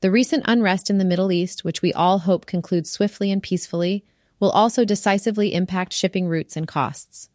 The 0.00 0.10
recent 0.10 0.44
unrest 0.46 0.88
in 0.88 0.96
the 0.96 1.04
Middle 1.04 1.30
East, 1.30 1.62
which 1.62 1.82
we 1.82 1.92
all 1.92 2.20
hope 2.20 2.46
concludes 2.46 2.90
swiftly 2.90 3.30
and 3.30 3.42
peacefully, 3.42 4.04
will 4.40 4.50
also 4.50 4.86
decisively 4.86 5.54
impact 5.54 5.92
shipping 5.92 6.28
routes 6.28 6.56
and 6.56 6.66
costs. 6.66 7.28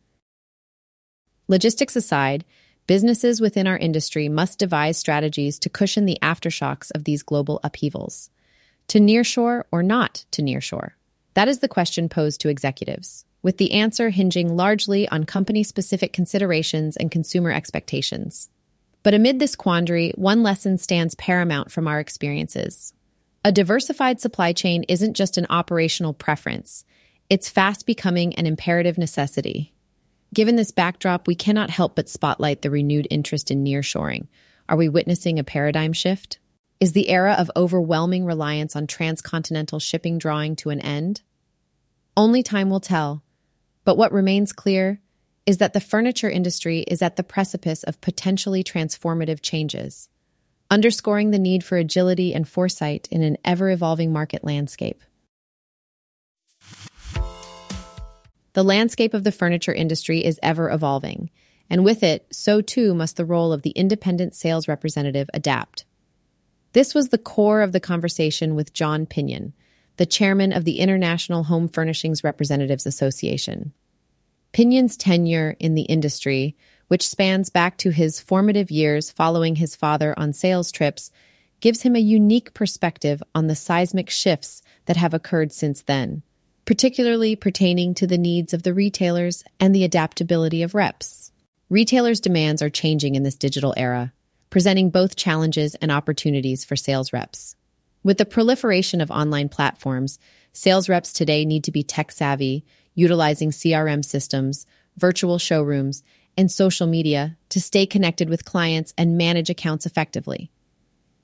Logistics 1.48 1.96
aside, 1.96 2.44
businesses 2.88 3.42
within 3.42 3.68
our 3.68 3.78
industry 3.78 4.30
must 4.30 4.60
devise 4.60 4.98
strategies 4.98 5.60
to 5.60 5.70
cushion 5.70 6.06
the 6.06 6.18
aftershocks 6.22 6.90
of 6.96 7.04
these 7.04 7.22
global 7.22 7.60
upheavals. 7.64 8.30
To 8.90 9.00
nearshore 9.00 9.64
or 9.72 9.84
not 9.84 10.26
to 10.32 10.42
nearshore? 10.42 10.92
That 11.34 11.50
is 11.50 11.60
the 11.60 11.68
question 11.68 12.08
posed 12.08 12.42
to 12.42 12.50
executives, 12.50 13.26
with 13.44 13.58
the 13.58 13.74
answer 13.74 14.10
hinging 14.10 14.56
largely 14.56 15.08
on 15.10 15.26
company 15.26 15.64
specific 15.64 16.14
considerations 16.14 16.96
and 16.96 17.12
consumer 17.12 17.52
expectations. 17.52 18.50
But 19.04 19.14
amid 19.14 19.40
this 19.40 19.56
quandary, 19.56 20.12
one 20.16 20.42
lesson 20.42 20.78
stands 20.78 21.16
paramount 21.16 21.72
from 21.72 21.88
our 21.88 22.00
experiences. 22.00 22.94
A 23.44 23.52
diversified 23.52 24.20
supply 24.20 24.54
chain 24.54 24.84
isn't 24.88 25.14
just 25.14 25.38
an 25.38 25.46
operational 25.50 26.14
preference, 26.14 26.86
it's 27.30 27.50
fast 27.50 27.86
becoming 27.86 28.34
an 28.36 28.46
imperative 28.46 28.98
necessity. 28.98 29.74
Given 30.34 30.56
this 30.56 30.72
backdrop, 30.72 31.28
we 31.28 31.36
cannot 31.36 31.70
help 31.70 31.96
but 31.96 32.10
spotlight 32.10 32.62
the 32.62 32.70
renewed 32.70 33.08
interest 33.10 33.50
in 33.50 33.64
nearshoring. 33.64 34.28
Are 34.70 34.78
we 34.78 34.90
witnessing 34.90 35.40
a 35.40 35.44
paradigm 35.44 35.94
shift? 35.94 36.40
Is 36.80 36.94
the 36.94 37.10
era 37.10 37.34
of 37.34 37.50
overwhelming 37.56 38.26
reliance 38.26 38.76
on 38.76 38.86
transcontinental 38.86 39.80
shipping 39.80 40.18
drawing 40.18 40.56
to 40.58 40.70
an 40.70 40.82
end? 40.82 41.22
Only 42.16 42.44
time 42.44 42.70
will 42.70 42.80
tell. 42.80 43.24
But 43.84 43.98
what 43.98 44.12
remains 44.12 44.52
clear 44.52 45.00
is 45.46 45.60
that 45.60 45.74
the 45.74 45.80
furniture 45.80 46.30
industry 46.30 46.80
is 46.82 47.02
at 47.02 47.16
the 47.16 47.24
precipice 47.24 47.84
of 47.84 48.02
potentially 48.02 48.64
transformative 48.64 49.40
changes, 49.42 50.10
underscoring 50.70 51.32
the 51.32 51.40
need 51.40 51.64
for 51.64 51.78
agility 51.78 52.34
and 52.34 52.48
foresight 52.48 53.08
in 53.10 53.24
an 53.24 53.38
ever 53.46 53.72
evolving 53.72 54.12
market 54.12 54.44
landscape. 54.44 55.02
The 58.58 58.64
landscape 58.64 59.14
of 59.14 59.24
the 59.24 59.32
furniture 59.32 59.72
industry 59.72 60.26
is 60.26 60.40
ever 60.42 60.72
evolving, 60.72 61.30
and 61.70 61.86
with 61.86 62.02
it, 62.02 62.26
so 62.32 62.60
too 62.60 62.96
must 62.96 63.16
the 63.16 63.24
role 63.24 63.54
of 63.54 63.62
the 63.62 63.70
independent 63.70 64.34
sales 64.34 64.68
representative 64.68 65.30
adapt. 65.32 65.86
This 66.74 66.96
was 66.96 67.10
the 67.10 67.20
core 67.20 67.62
of 67.62 67.72
the 67.72 67.80
conversation 67.80 68.56
with 68.56 68.74
John 68.74 69.06
Pinion, 69.06 69.54
the 69.98 70.08
chairman 70.08 70.52
of 70.52 70.66
the 70.66 70.80
International 70.80 71.44
Home 71.44 71.68
Furnishings 71.68 72.24
Representatives 72.24 72.88
Association. 72.88 73.74
Pinion's 74.54 74.98
tenure 74.98 75.56
in 75.60 75.76
the 75.76 75.84
industry, 75.84 76.56
which 76.88 77.08
spans 77.08 77.52
back 77.52 77.78
to 77.78 77.92
his 77.92 78.20
formative 78.20 78.72
years 78.72 79.12
following 79.12 79.58
his 79.58 79.76
father 79.76 80.16
on 80.18 80.34
sales 80.34 80.72
trips, 80.72 81.12
gives 81.60 81.84
him 81.84 81.96
a 81.96 82.00
unique 82.00 82.56
perspective 82.56 83.22
on 83.36 83.46
the 83.46 83.56
seismic 83.56 84.10
shifts 84.10 84.64
that 84.88 84.98
have 84.98 85.14
occurred 85.14 85.52
since 85.52 85.84
then, 85.84 86.24
particularly 86.68 87.34
pertaining 87.34 87.94
to 87.94 88.06
the 88.06 88.18
needs 88.18 88.54
of 88.54 88.64
the 88.64 88.74
retailers 88.74 89.42
and 89.58 89.74
the 89.74 89.86
adaptability 89.86 90.62
of 90.62 90.76
reps. 90.76 91.32
Retailers' 91.70 92.20
demands 92.20 92.62
are 92.62 92.70
changing 92.70 93.16
in 93.16 93.24
this 93.24 93.38
digital 93.38 93.74
era, 93.78 94.12
presenting 94.50 94.90
both 94.90 95.16
challenges 95.16 95.76
and 95.76 95.94
opportunities 95.94 96.66
for 96.66 96.76
sales 96.76 97.14
reps. 97.14 97.56
With 98.04 98.18
the 98.18 98.26
proliferation 98.26 99.00
of 99.00 99.10
online 99.10 99.48
platforms, 99.48 100.20
sales 100.52 100.90
reps 100.90 101.14
today 101.14 101.46
need 101.46 101.64
to 101.64 101.72
be 101.72 101.84
tech 101.84 102.12
savvy, 102.12 102.66
utilizing 102.94 103.52
CRM 103.52 104.04
systems, 104.04 104.66
virtual 104.98 105.38
showrooms, 105.38 106.04
and 106.38 106.52
social 106.52 106.86
media 106.86 107.38
to 107.48 107.62
stay 107.62 107.86
connected 107.86 108.30
with 108.30 108.44
clients 108.44 108.94
and 108.98 109.18
manage 109.18 109.50
accounts 109.50 109.86
effectively. 109.86 110.52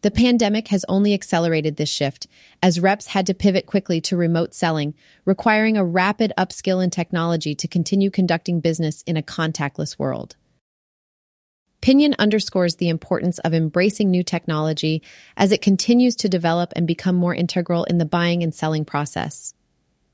The 0.03 0.11
pandemic 0.11 0.67
has 0.67 0.83
only 0.89 1.13
accelerated 1.13 1.77
this 1.77 1.87
shift 1.87 2.27
as 2.61 2.81
reps 2.81 3.07
had 3.07 3.25
to 3.27 3.33
pivot 3.33 3.65
quickly 3.65 4.01
to 4.01 4.17
remote 4.17 4.53
selling, 4.53 4.95
requiring 5.23 5.77
a 5.77 5.85
rapid 5.85 6.33
upskill 6.37 6.83
in 6.83 6.89
technology 6.89 7.55
to 7.55 7.69
continue 7.69 8.11
conducting 8.11 8.59
business 8.59 9.01
in 9.07 9.15
a 9.15 9.23
contactless 9.23 9.97
world. 9.97 10.35
Pinion 11.79 12.15
underscores 12.19 12.75
the 12.75 12.89
importance 12.89 13.39
of 13.39 13.53
embracing 13.53 14.11
new 14.11 14.23
technology 14.23 15.01
as 15.37 15.53
it 15.53 15.61
continues 15.61 16.17
to 16.17 16.27
develop 16.27 16.73
and 16.75 16.85
become 16.85 17.15
more 17.15 17.33
integral 17.33 17.85
in 17.85 17.97
the 17.97 18.05
buying 18.05 18.43
and 18.43 18.53
selling 18.53 18.83
process. 18.83 19.53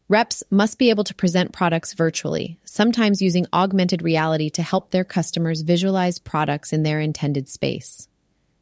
Reps 0.08 0.43
must 0.51 0.77
be 0.77 0.91
able 0.91 1.03
to 1.03 1.15
present 1.15 1.51
products 1.51 1.93
virtually, 1.93 2.60
sometimes 2.63 3.24
using 3.24 3.48
augmented 3.53 4.03
reality 4.03 4.51
to 4.51 4.62
help 4.62 4.91
their 4.91 5.03
customers 5.03 5.62
visualize 5.62 6.19
products 6.19 6.72
in 6.72 6.84
their 6.84 7.00
intended 7.00 7.50
space. 7.50 8.08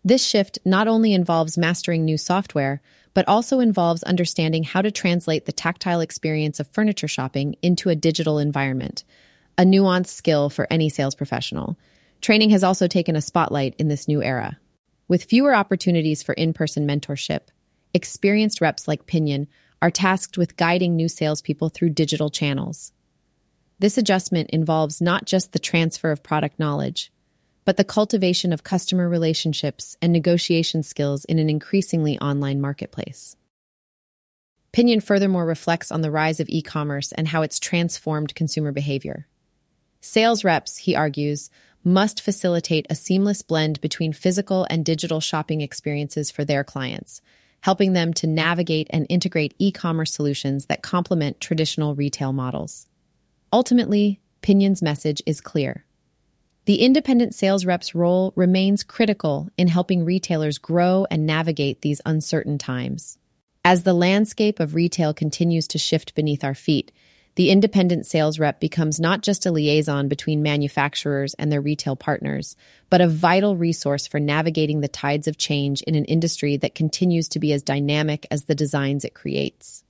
This 0.08 0.26
shift 0.26 0.58
not 0.64 0.88
only 0.88 1.12
involves 1.12 1.58
mastering 1.58 2.06
new 2.06 2.18
software, 2.18 2.82
but 3.14 3.28
also 3.28 3.60
involves 3.60 4.04
understanding 4.04 4.64
how 4.64 4.82
to 4.82 4.90
translate 4.90 5.46
the 5.46 5.52
tactile 5.52 6.00
experience 6.00 6.62
of 6.62 6.72
furniture 6.72 7.10
shopping 7.10 7.58
into 7.62 7.90
a 7.90 7.96
digital 7.96 8.40
environment, 8.40 9.04
a 9.58 9.64
nuanced 9.64 10.08
skill 10.08 10.50
for 10.50 10.66
any 10.72 10.88
sales 10.88 11.14
professional. 11.14 11.78
Training 12.22 12.52
has 12.52 12.64
also 12.64 12.88
taken 12.88 13.18
a 13.18 13.22
spotlight 13.22 13.76
in 13.78 13.90
this 13.90 14.08
new 14.08 14.24
era. 14.24 14.58
With 15.10 15.26
fewer 15.26 15.54
opportunities 15.54 16.24
for 16.24 16.32
in 16.36 16.54
person 16.54 16.88
mentorship, 16.88 17.50
experienced 17.94 18.62
reps 18.62 18.88
like 18.88 19.08
Pinion 19.08 19.50
are 19.82 19.92
tasked 19.92 20.38
with 20.38 20.56
guiding 20.56 20.96
new 20.96 21.10
salespeople 21.10 21.68
through 21.68 21.90
digital 21.90 22.30
channels. 22.30 22.94
This 23.78 23.98
adjustment 23.98 24.52
involves 24.52 25.02
not 25.02 25.26
just 25.26 25.52
the 25.52 25.60
transfer 25.60 26.12
of 26.12 26.24
product 26.24 26.60
knowledge, 26.60 27.12
but 27.68 27.76
the 27.76 27.84
cultivation 27.84 28.54
of 28.54 28.64
customer 28.64 29.10
relationships 29.10 29.98
and 30.02 30.14
negotiation 30.14 30.82
skills 30.82 31.26
in 31.26 31.38
an 31.38 31.50
increasingly 31.50 32.18
online 32.20 32.62
marketplace. 32.62 33.36
Pinion 34.72 35.02
furthermore 35.02 35.46
reflects 35.46 35.92
on 35.92 36.00
the 36.00 36.10
rise 36.10 36.40
of 36.40 36.48
e 36.48 36.62
commerce 36.62 37.12
and 37.12 37.28
how 37.28 37.42
it's 37.42 37.60
transformed 37.60 38.34
consumer 38.36 38.72
behavior. 38.72 39.28
Sales 40.00 40.46
reps, 40.46 40.78
he 40.78 40.96
argues, 40.96 41.50
must 41.84 42.22
facilitate 42.22 42.88
a 42.90 42.96
seamless 42.96 43.42
blend 43.42 43.82
between 43.82 44.14
physical 44.14 44.66
and 44.70 44.86
digital 44.86 45.20
shopping 45.20 45.60
experiences 45.60 46.32
for 46.32 46.46
their 46.46 46.64
clients, 46.64 47.22
helping 47.60 47.92
them 47.92 48.14
to 48.14 48.28
navigate 48.28 48.88
and 48.92 49.06
integrate 49.10 49.54
e 49.60 49.74
commerce 49.74 50.14
solutions 50.14 50.68
that 50.68 50.82
complement 50.82 51.42
traditional 51.42 51.96
retail 51.96 52.32
models. 52.32 52.88
Ultimately, 53.52 54.22
Pinion's 54.42 54.82
message 54.82 55.22
is 55.26 55.42
clear. 55.42 55.84
The 56.68 56.82
independent 56.82 57.34
sales 57.34 57.66
rep's 57.66 57.96
role 57.96 58.34
remains 58.36 58.84
critical 58.84 59.48
in 59.58 59.70
helping 59.70 60.04
retailers 60.04 60.58
grow 60.58 61.08
and 61.10 61.26
navigate 61.26 61.80
these 61.80 62.02
uncertain 62.06 62.58
times. 62.58 63.18
As 63.64 63.84
the 63.84 63.94
landscape 63.94 64.60
of 64.60 64.76
retail 64.76 65.14
continues 65.14 65.66
to 65.70 65.78
shift 65.78 66.14
beneath 66.14 66.44
our 66.44 66.54
feet, 66.54 66.92
the 67.36 67.52
independent 67.52 68.06
sales 68.06 68.38
rep 68.38 68.60
becomes 68.60 69.00
not 69.00 69.22
just 69.22 69.46
a 69.46 69.52
liaison 69.52 70.10
between 70.10 70.44
manufacturers 70.44 71.34
and 71.36 71.50
their 71.50 71.62
retail 71.62 71.96
partners, 71.96 72.58
but 72.90 73.00
a 73.00 73.08
vital 73.08 73.56
resource 73.56 74.06
for 74.06 74.20
navigating 74.20 74.82
the 74.82 74.90
tides 74.90 75.30
of 75.30 75.38
change 75.38 75.82
in 75.84 75.96
an 75.96 76.04
industry 76.04 76.58
that 76.58 76.76
continues 76.76 77.30
to 77.30 77.40
be 77.40 77.54
as 77.54 77.64
dynamic 77.64 78.28
as 78.30 78.44
the 78.44 78.56
designs 78.56 79.06
it 79.06 79.14
creates. 79.14 79.86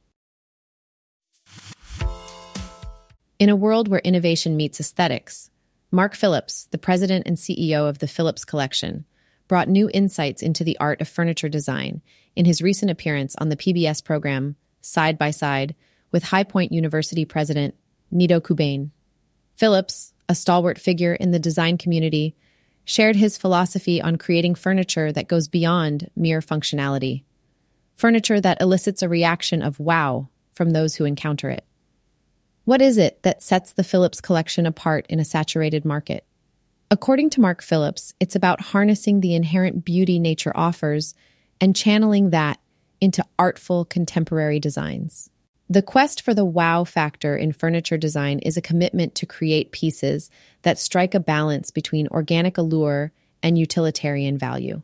In 3.39 3.49
a 3.49 3.55
world 3.55 3.87
where 3.87 4.01
innovation 4.01 4.55
meets 4.55 4.79
aesthetics, 4.79 5.49
Mark 5.91 6.15
Phillips, 6.15 6.67
the 6.71 6.77
president 6.77 7.27
and 7.27 7.37
CEO 7.37 7.87
of 7.87 7.99
the 7.99 8.07
Phillips 8.07 8.43
Collection, 8.43 9.05
brought 9.47 9.69
new 9.69 9.89
insights 9.93 10.41
into 10.41 10.63
the 10.63 10.77
art 10.79 10.99
of 10.99 11.07
furniture 11.07 11.47
design 11.47 12.01
in 12.35 12.45
his 12.45 12.61
recent 12.61 12.91
appearance 12.91 13.35
on 13.37 13.49
the 13.49 13.55
PBS 13.55 14.03
program 14.03 14.57
Side 14.81 15.17
by 15.17 15.31
Side 15.31 15.75
with 16.11 16.23
High 16.23 16.43
Point 16.43 16.73
University 16.73 17.23
president 17.23 17.75
Nido 18.11 18.39
Qubein. 18.39 18.91
Phillips, 19.55 20.13
a 20.27 20.35
stalwart 20.35 20.77
figure 20.77 21.13
in 21.13 21.31
the 21.31 21.39
design 21.39 21.77
community, 21.77 22.35
shared 22.83 23.15
his 23.15 23.37
philosophy 23.37 24.01
on 24.01 24.17
creating 24.17 24.55
furniture 24.55 25.11
that 25.11 25.27
goes 25.27 25.47
beyond 25.47 26.09
mere 26.15 26.41
functionality. 26.41 27.23
Furniture 27.95 28.39
that 28.41 28.61
elicits 28.61 29.01
a 29.01 29.09
reaction 29.09 29.61
of 29.61 29.79
wow 29.79 30.27
from 30.53 30.71
those 30.71 30.95
who 30.95 31.05
encounter 31.05 31.49
it. 31.49 31.65
What 32.67 32.81
is 32.81 32.97
it 32.97 33.23
that 33.23 33.41
sets 33.41 33.71
the 33.71 33.83
Phillips 33.85 34.19
collection 34.19 34.65
apart 34.65 35.05
in 35.07 35.21
a 35.21 35.23
saturated 35.23 35.85
market? 35.85 36.25
According 36.91 37.29
to 37.29 37.39
Mark 37.39 37.61
Phillips, 37.61 38.13
it's 38.19 38.35
about 38.35 38.59
harnessing 38.59 39.21
the 39.21 39.35
inherent 39.35 39.85
beauty 39.85 40.19
nature 40.19 40.51
offers 40.53 41.15
and 41.61 41.73
channeling 41.73 42.31
that 42.31 42.59
into 42.99 43.23
artful 43.39 43.85
contemporary 43.85 44.59
designs. 44.59 45.29
The 45.69 45.81
quest 45.81 46.21
for 46.21 46.33
the 46.33 46.43
wow 46.43 46.83
factor 46.83 47.37
in 47.37 47.53
furniture 47.53 47.95
design 47.95 48.39
is 48.39 48.57
a 48.57 48.61
commitment 48.61 49.15
to 49.15 49.25
create 49.25 49.71
pieces 49.71 50.29
that 50.63 50.77
strike 50.77 51.13
a 51.13 51.21
balance 51.21 51.71
between 51.71 52.09
organic 52.09 52.57
allure 52.57 53.13
and 53.41 53.57
utilitarian 53.57 54.37
value. 54.37 54.81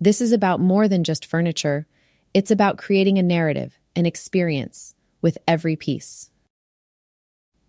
This 0.00 0.20
is 0.20 0.30
about 0.30 0.60
more 0.60 0.86
than 0.86 1.02
just 1.02 1.26
furniture, 1.26 1.88
it's 2.34 2.52
about 2.52 2.78
creating 2.78 3.18
a 3.18 3.24
narrative, 3.24 3.80
an 3.96 4.06
experience, 4.06 4.94
with 5.20 5.38
every 5.48 5.74
piece. 5.74 6.30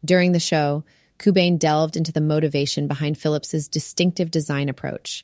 During 0.03 0.31
the 0.31 0.39
show, 0.39 0.83
Qubein 1.19 1.59
delved 1.59 1.95
into 1.95 2.11
the 2.11 2.21
motivation 2.21 2.87
behind 2.87 3.17
Phillips's 3.17 3.67
distinctive 3.67 4.31
design 4.31 4.69
approach. 4.69 5.23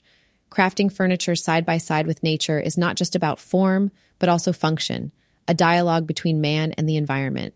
Crafting 0.51 0.91
furniture 0.91 1.35
side 1.35 1.65
by 1.65 1.77
side 1.77 2.07
with 2.07 2.23
nature 2.23 2.59
is 2.59 2.77
not 2.77 2.95
just 2.95 3.15
about 3.15 3.39
form, 3.39 3.91
but 4.19 4.29
also 4.29 4.53
function, 4.53 5.11
a 5.47 5.53
dialogue 5.53 6.05
between 6.05 6.41
man 6.41 6.73
and 6.73 6.87
the 6.87 6.97
environment. 6.97 7.53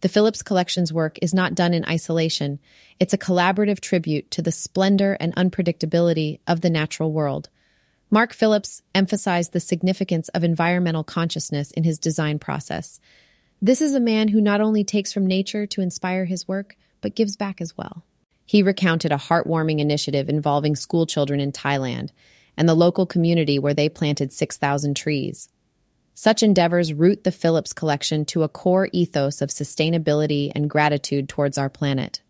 The 0.00 0.08
Phillips 0.08 0.42
Collection's 0.42 0.92
work 0.92 1.18
is 1.20 1.34
not 1.34 1.54
done 1.54 1.74
in 1.74 1.84
isolation. 1.84 2.60
It's 3.00 3.14
a 3.14 3.18
collaborative 3.18 3.80
tribute 3.80 4.30
to 4.32 4.42
the 4.42 4.52
splendor 4.52 5.16
and 5.18 5.34
unpredictability 5.34 6.38
of 6.46 6.60
the 6.60 6.70
natural 6.70 7.12
world. 7.12 7.48
Mark 8.10 8.32
Phillips 8.32 8.82
emphasized 8.94 9.52
the 9.52 9.60
significance 9.60 10.28
of 10.28 10.44
environmental 10.44 11.04
consciousness 11.04 11.72
in 11.72 11.84
his 11.84 11.98
design 11.98 12.38
process. 12.38 13.00
This 13.60 13.80
is 13.82 13.94
a 13.94 14.00
man 14.00 14.28
who 14.28 14.40
not 14.40 14.60
only 14.60 14.84
takes 14.84 15.12
from 15.12 15.26
nature 15.26 15.66
to 15.66 15.80
inspire 15.80 16.24
his 16.24 16.46
work, 16.46 16.76
but 17.00 17.16
gives 17.16 17.36
back 17.36 17.60
as 17.60 17.76
well. 17.76 18.04
He 18.46 18.62
recounted 18.62 19.12
a 19.12 19.16
heartwarming 19.16 19.80
initiative 19.80 20.28
involving 20.28 20.76
schoolchildren 20.76 21.40
in 21.40 21.52
Thailand 21.52 22.10
and 22.56 22.68
the 22.68 22.74
local 22.74 23.04
community 23.04 23.58
where 23.58 23.74
they 23.74 23.88
planted 23.88 24.32
6,000 24.32 24.96
trees. 24.96 25.48
Such 26.14 26.42
endeavors 26.42 26.92
root 26.92 27.24
the 27.24 27.32
Phillips 27.32 27.72
collection 27.72 28.24
to 28.26 28.42
a 28.42 28.48
core 28.48 28.88
ethos 28.92 29.40
of 29.42 29.50
sustainability 29.50 30.50
and 30.54 30.70
gratitude 30.70 31.28
towards 31.28 31.58
our 31.58 31.68
planet. 31.68 32.22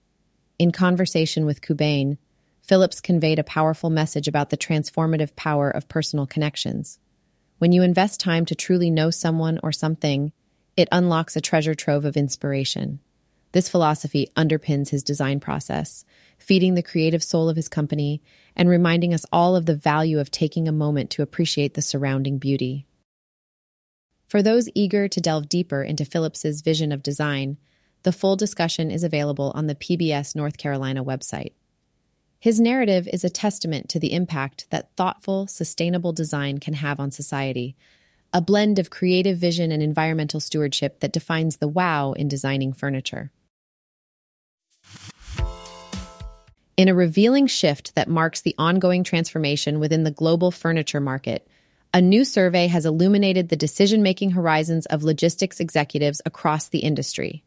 In 0.59 0.73
conversation 0.73 1.47
with 1.47 1.61
Qubein, 1.61 2.19
Phillips 2.63 3.01
conveyed 3.01 3.39
a 3.39 3.45
powerful 3.45 3.89
message 3.89 4.29
about 4.29 4.51
the 4.51 4.59
transformative 4.59 5.37
power 5.37 5.71
of 5.71 5.89
personal 5.89 6.27
connections. 6.27 6.99
When 7.59 7.73
you 7.73 7.83
invest 7.83 8.21
time 8.21 8.45
to 8.47 8.55
truly 8.55 8.91
know 8.91 9.11
someone 9.11 9.59
or 9.63 9.73
something, 9.73 10.33
it 10.79 10.89
unlocks 10.93 11.35
a 11.35 11.41
treasure 11.41 11.75
trove 11.75 12.05
of 12.05 12.17
inspiration. 12.17 13.01
This 13.51 13.69
philosophy 13.69 14.31
underpins 14.37 14.91
his 14.91 15.03
design 15.03 15.41
process, 15.41 16.05
feeding 16.39 16.77
the 16.77 16.85
creative 16.85 17.25
soul 17.25 17.49
of 17.49 17.57
his 17.57 17.69
company 17.69 18.23
and 18.55 18.69
reminding 18.69 19.13
us 19.13 19.27
all 19.33 19.57
of 19.57 19.67
the 19.67 19.75
value 19.75 20.21
of 20.21 20.31
taking 20.31 20.69
a 20.69 20.73
moment 20.73 21.11
to 21.11 21.23
appreciate 21.23 21.75
the 21.75 21.83
surrounding 21.83 22.39
beauty. 22.39 22.87
For 24.29 24.41
those 24.41 24.69
eager 24.73 25.09
to 25.09 25.21
delve 25.21 25.49
deeper 25.49 25.83
into 25.83 26.05
Phillips's 26.05 26.61
vision 26.61 26.93
of 26.93 27.03
design, 27.03 27.57
the 28.05 28.13
full 28.13 28.37
discussion 28.37 28.93
is 28.93 29.03
available 29.03 29.51
on 29.57 29.67
the 29.67 29.75
PBS 29.75 30.37
North 30.37 30.59
Carolina 30.59 31.03
website. 31.03 31.55
His 32.39 32.61
narrative 32.61 33.09
is 33.13 33.25
a 33.25 33.31
testament 33.31 33.89
to 33.89 33.99
the 33.99 34.13
impact 34.13 34.69
that 34.71 34.95
thoughtful, 34.95 35.49
sustainable 35.49 36.13
design 36.13 36.59
can 36.59 36.75
have 36.75 37.01
on 37.01 37.11
society, 37.11 37.75
a 38.33 38.41
blend 38.41 38.79
of 38.79 38.91
creative 38.91 39.39
vision 39.39 39.73
and 39.73 39.83
environmental 39.83 40.41
stewardship 40.41 41.01
that 41.01 41.13
defines 41.13 41.57
the 41.57 41.69
wow 41.69 42.13
in 42.13 42.29
designing 42.29 42.73
furniture. 42.73 43.31
In 46.77 46.89
a 46.89 46.95
revealing 46.95 47.47
shift 47.47 47.95
that 47.97 48.09
marks 48.09 48.41
the 48.41 48.55
ongoing 48.59 49.03
transformation 49.03 49.81
within 49.81 50.05
the 50.05 50.11
global 50.11 50.51
furniture 50.51 51.01
market, 51.01 51.49
a 51.93 52.01
new 52.01 52.25
survey 52.25 52.67
has 52.67 52.87
illuminated 52.87 53.49
the 53.49 53.57
decision 53.57 54.03
making 54.03 54.31
horizons 54.31 54.87
of 54.87 55.03
logistics 55.03 55.59
executives 55.59 56.21
across 56.25 56.69
the 56.69 56.81
industry. 56.81 57.43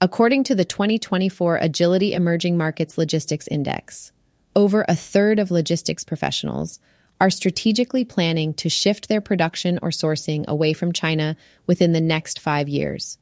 According 0.00 0.44
to 0.44 0.54
the 0.54 0.64
2024 0.64 1.56
Agility 1.56 2.12
Emerging 2.12 2.56
Markets 2.56 2.98
Logistics 2.98 3.48
Index, 3.48 4.12
over 4.54 4.84
a 4.88 4.94
third 4.94 5.38
of 5.38 5.50
logistics 5.50 6.04
professionals 6.04 6.80
are 7.20 7.30
strategically 7.30 8.04
planning 8.04 8.54
to 8.54 8.68
shift 8.68 9.08
their 9.08 9.20
production 9.20 9.78
or 9.82 9.90
sourcing 9.90 10.46
away 10.46 10.72
from 10.72 10.92
China 10.92 11.36
within 11.66 11.92
the 11.92 12.00
next 12.00 12.38
five 12.40 12.68
years. 12.68 13.18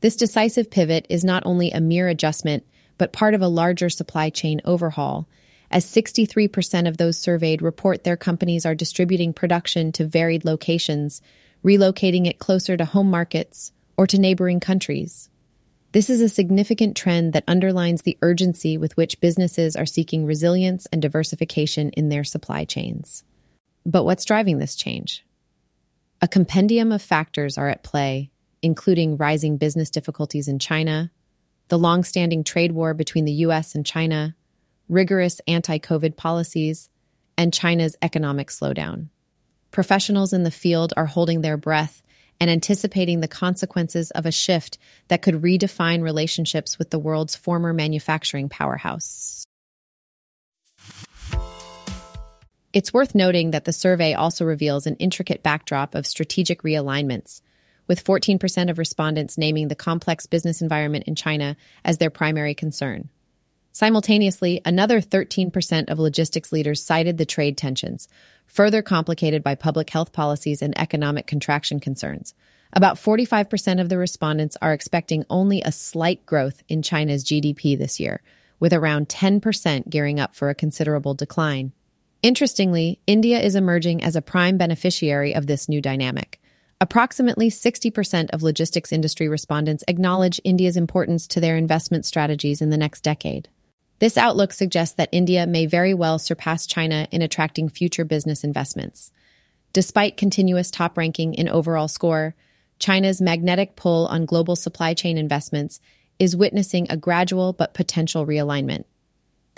This 0.00 0.16
decisive 0.16 0.70
pivot 0.70 1.06
is 1.08 1.24
not 1.24 1.44
only 1.46 1.70
a 1.70 1.80
mere 1.80 2.08
adjustment, 2.08 2.64
but 2.98 3.12
part 3.12 3.34
of 3.34 3.42
a 3.42 3.48
larger 3.48 3.88
supply 3.88 4.30
chain 4.30 4.60
overhaul 4.64 5.28
as 5.70 5.84
63% 5.84 6.88
of 6.88 6.96
those 6.96 7.18
surveyed 7.18 7.62
report 7.62 8.04
their 8.04 8.16
companies 8.16 8.64
are 8.64 8.74
distributing 8.74 9.32
production 9.32 9.92
to 9.92 10.06
varied 10.06 10.44
locations, 10.44 11.20
relocating 11.64 12.26
it 12.26 12.38
closer 12.38 12.76
to 12.76 12.84
home 12.84 13.10
markets 13.10 13.72
or 13.96 14.06
to 14.06 14.18
neighboring 14.18 14.60
countries. 14.60 15.28
This 15.92 16.10
is 16.10 16.20
a 16.20 16.28
significant 16.28 16.96
trend 16.96 17.32
that 17.32 17.44
underlines 17.48 18.02
the 18.02 18.18
urgency 18.22 18.76
with 18.76 18.96
which 18.96 19.20
businesses 19.20 19.74
are 19.74 19.86
seeking 19.86 20.26
resilience 20.26 20.86
and 20.92 21.00
diversification 21.00 21.90
in 21.90 22.08
their 22.08 22.24
supply 22.24 22.64
chains. 22.64 23.24
But 23.86 24.04
what's 24.04 24.24
driving 24.24 24.58
this 24.58 24.76
change? 24.76 25.24
A 26.20 26.28
compendium 26.28 26.92
of 26.92 27.00
factors 27.00 27.56
are 27.56 27.68
at 27.68 27.84
play, 27.84 28.30
including 28.62 29.16
rising 29.16 29.56
business 29.56 29.90
difficulties 29.90 30.48
in 30.48 30.58
China, 30.58 31.10
the 31.68 31.78
long-standing 31.78 32.44
trade 32.44 32.72
war 32.72 32.94
between 32.94 33.24
the 33.24 33.32
US 33.32 33.74
and 33.74 33.86
China, 33.86 34.34
rigorous 34.88 35.40
anti 35.46 35.78
COVID 35.78 36.16
policies, 36.16 36.90
and 37.36 37.54
China's 37.54 37.96
economic 38.02 38.48
slowdown. 38.48 39.08
Professionals 39.70 40.32
in 40.32 40.42
the 40.42 40.50
field 40.50 40.92
are 40.96 41.06
holding 41.06 41.40
their 41.40 41.56
breath 41.56 42.02
and 42.40 42.50
anticipating 42.50 43.20
the 43.20 43.28
consequences 43.28 44.10
of 44.12 44.26
a 44.26 44.32
shift 44.32 44.78
that 45.08 45.22
could 45.22 45.42
redefine 45.42 46.02
relationships 46.02 46.78
with 46.78 46.90
the 46.90 46.98
world's 46.98 47.36
former 47.36 47.72
manufacturing 47.72 48.48
powerhouse. 48.48 49.44
It's 52.74 52.92
worth 52.92 53.14
noting 53.14 53.52
that 53.52 53.64
the 53.64 53.72
survey 53.72 54.12
also 54.12 54.44
reveals 54.44 54.86
an 54.86 54.96
intricate 54.96 55.42
backdrop 55.42 55.94
of 55.94 56.06
strategic 56.06 56.62
realignments, 56.62 57.40
with 57.86 58.04
14% 58.04 58.70
of 58.70 58.78
respondents 58.78 59.38
naming 59.38 59.68
the 59.68 59.74
complex 59.74 60.26
business 60.26 60.60
environment 60.60 61.04
in 61.06 61.14
China 61.14 61.56
as 61.82 61.96
their 61.96 62.10
primary 62.10 62.54
concern. 62.54 63.08
Simultaneously, 63.72 64.60
another 64.66 65.00
13% 65.00 65.88
of 65.88 65.98
logistics 65.98 66.52
leaders 66.52 66.84
cited 66.84 67.16
the 67.16 67.24
trade 67.24 67.56
tensions, 67.56 68.06
further 68.46 68.82
complicated 68.82 69.42
by 69.42 69.54
public 69.54 69.88
health 69.88 70.12
policies 70.12 70.60
and 70.60 70.78
economic 70.78 71.26
contraction 71.26 71.80
concerns. 71.80 72.34
About 72.74 72.96
45% 72.96 73.80
of 73.80 73.88
the 73.88 73.96
respondents 73.96 74.58
are 74.60 74.74
expecting 74.74 75.24
only 75.30 75.62
a 75.62 75.72
slight 75.72 76.26
growth 76.26 76.62
in 76.68 76.82
China's 76.82 77.24
GDP 77.24 77.78
this 77.78 77.98
year, 77.98 78.20
with 78.60 78.74
around 78.74 79.08
10% 79.08 79.88
gearing 79.88 80.20
up 80.20 80.34
for 80.34 80.50
a 80.50 80.54
considerable 80.54 81.14
decline. 81.14 81.72
Interestingly, 82.28 83.00
India 83.06 83.40
is 83.40 83.54
emerging 83.54 84.04
as 84.04 84.14
a 84.14 84.20
prime 84.20 84.58
beneficiary 84.58 85.34
of 85.34 85.46
this 85.46 85.66
new 85.66 85.80
dynamic. 85.80 86.38
Approximately 86.78 87.48
60% 87.48 88.28
of 88.34 88.42
logistics 88.42 88.92
industry 88.92 89.28
respondents 89.28 89.82
acknowledge 89.88 90.38
India's 90.44 90.76
importance 90.76 91.26
to 91.28 91.40
their 91.40 91.56
investment 91.56 92.04
strategies 92.04 92.60
in 92.60 92.68
the 92.68 92.76
next 92.76 93.00
decade. 93.00 93.48
This 93.98 94.18
outlook 94.18 94.52
suggests 94.52 94.94
that 94.96 95.08
India 95.10 95.46
may 95.46 95.64
very 95.64 95.94
well 95.94 96.18
surpass 96.18 96.66
China 96.66 97.08
in 97.10 97.22
attracting 97.22 97.70
future 97.70 98.04
business 98.04 98.44
investments. 98.44 99.10
Despite 99.72 100.18
continuous 100.18 100.70
top 100.70 100.98
ranking 100.98 101.32
in 101.32 101.48
overall 101.48 101.88
score, 101.88 102.34
China's 102.78 103.22
magnetic 103.22 103.74
pull 103.74 104.06
on 104.08 104.26
global 104.26 104.54
supply 104.54 104.92
chain 104.92 105.16
investments 105.16 105.80
is 106.18 106.36
witnessing 106.36 106.88
a 106.90 106.96
gradual 106.98 107.54
but 107.54 107.72
potential 107.72 108.26
realignment. 108.26 108.84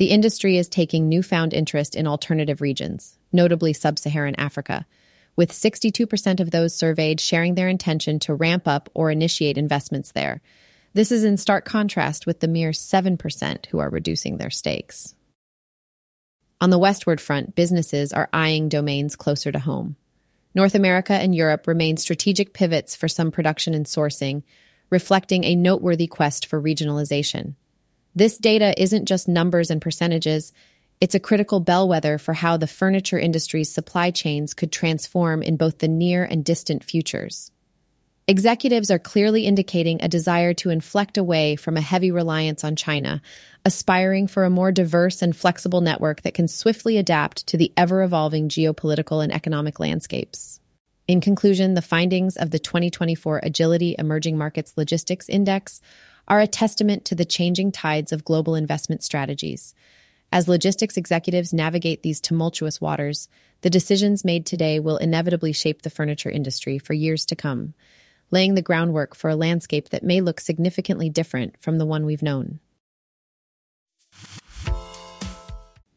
The 0.00 0.06
industry 0.06 0.56
is 0.56 0.70
taking 0.70 1.10
newfound 1.10 1.52
interest 1.52 1.94
in 1.94 2.06
alternative 2.06 2.62
regions, 2.62 3.18
notably 3.32 3.74
sub 3.74 3.98
Saharan 3.98 4.34
Africa, 4.36 4.86
with 5.36 5.52
62% 5.52 6.40
of 6.40 6.50
those 6.50 6.74
surveyed 6.74 7.20
sharing 7.20 7.54
their 7.54 7.68
intention 7.68 8.18
to 8.20 8.32
ramp 8.32 8.66
up 8.66 8.88
or 8.94 9.10
initiate 9.10 9.58
investments 9.58 10.12
there, 10.12 10.40
this 10.94 11.12
is 11.12 11.22
in 11.22 11.36
stark 11.36 11.66
contrast 11.66 12.24
with 12.24 12.40
the 12.40 12.48
mere 12.48 12.70
7% 12.70 13.66
who 13.66 13.78
are 13.78 13.90
reducing 13.90 14.38
their 14.38 14.48
stakes. 14.48 15.14
On 16.62 16.70
the 16.70 16.78
westward 16.78 17.20
front, 17.20 17.54
businesses 17.54 18.10
are 18.10 18.30
eyeing 18.32 18.70
domains 18.70 19.16
closer 19.16 19.52
to 19.52 19.58
home. 19.58 19.96
North 20.54 20.74
America 20.74 21.12
and 21.12 21.34
Europe 21.34 21.66
remain 21.66 21.98
strategic 21.98 22.54
pivots 22.54 22.96
for 22.96 23.06
some 23.06 23.30
production 23.30 23.74
and 23.74 23.84
sourcing, 23.84 24.44
reflecting 24.88 25.44
a 25.44 25.54
noteworthy 25.54 26.06
quest 26.06 26.46
for 26.46 26.58
regionalization. 26.58 27.54
This 28.14 28.38
data 28.38 28.80
isn't 28.80 29.06
just 29.06 29.28
numbers 29.28 29.70
and 29.70 29.80
percentages, 29.80 30.52
it's 31.00 31.14
a 31.14 31.20
critical 31.20 31.60
bellwether 31.60 32.18
for 32.18 32.34
how 32.34 32.58
the 32.58 32.66
furniture 32.66 33.18
industry's 33.18 33.72
supply 33.72 34.10
chains 34.10 34.52
could 34.52 34.70
transform 34.70 35.42
in 35.42 35.56
both 35.56 35.78
the 35.78 35.88
near 35.88 36.24
and 36.24 36.44
distant 36.44 36.84
futures. 36.84 37.50
Executives 38.28 38.90
are 38.90 38.98
clearly 38.98 39.46
indicating 39.46 40.02
a 40.02 40.08
desire 40.08 40.54
to 40.54 40.70
inflect 40.70 41.16
away 41.16 41.56
from 41.56 41.76
a 41.76 41.80
heavy 41.80 42.10
reliance 42.10 42.62
on 42.62 42.76
China, 42.76 43.22
aspiring 43.64 44.26
for 44.26 44.44
a 44.44 44.50
more 44.50 44.70
diverse 44.70 45.22
and 45.22 45.34
flexible 45.34 45.80
network 45.80 46.22
that 46.22 46.34
can 46.34 46.46
swiftly 46.46 46.98
adapt 46.98 47.46
to 47.46 47.56
the 47.56 47.72
ever 47.76 48.02
evolving 48.02 48.48
geopolitical 48.48 49.24
and 49.24 49.32
economic 49.32 49.80
landscapes. 49.80 50.60
In 51.08 51.20
conclusion, 51.20 51.74
the 51.74 51.82
findings 51.82 52.36
of 52.36 52.50
the 52.52 52.60
2024 52.60 53.40
Agility 53.42 53.96
Emerging 53.98 54.38
Markets 54.38 54.74
Logistics 54.76 55.28
Index 55.28 55.80
are 56.30 56.40
a 56.40 56.46
testament 56.46 57.04
to 57.04 57.16
the 57.16 57.24
changing 57.24 57.72
tides 57.72 58.12
of 58.12 58.24
global 58.24 58.54
investment 58.54 59.02
strategies. 59.02 59.74
As 60.32 60.46
logistics 60.46 60.96
executives 60.96 61.52
navigate 61.52 62.04
these 62.04 62.20
tumultuous 62.20 62.80
waters, 62.80 63.28
the 63.62 63.68
decisions 63.68 64.24
made 64.24 64.46
today 64.46 64.78
will 64.78 64.96
inevitably 64.96 65.52
shape 65.52 65.82
the 65.82 65.90
furniture 65.90 66.30
industry 66.30 66.78
for 66.78 66.94
years 66.94 67.26
to 67.26 67.36
come, 67.36 67.74
laying 68.30 68.54
the 68.54 68.62
groundwork 68.62 69.16
for 69.16 69.28
a 69.28 69.34
landscape 69.34 69.88
that 69.88 70.04
may 70.04 70.20
look 70.20 70.38
significantly 70.38 71.10
different 71.10 71.60
from 71.60 71.78
the 71.78 71.84
one 71.84 72.06
we've 72.06 72.22
known. 72.22 72.60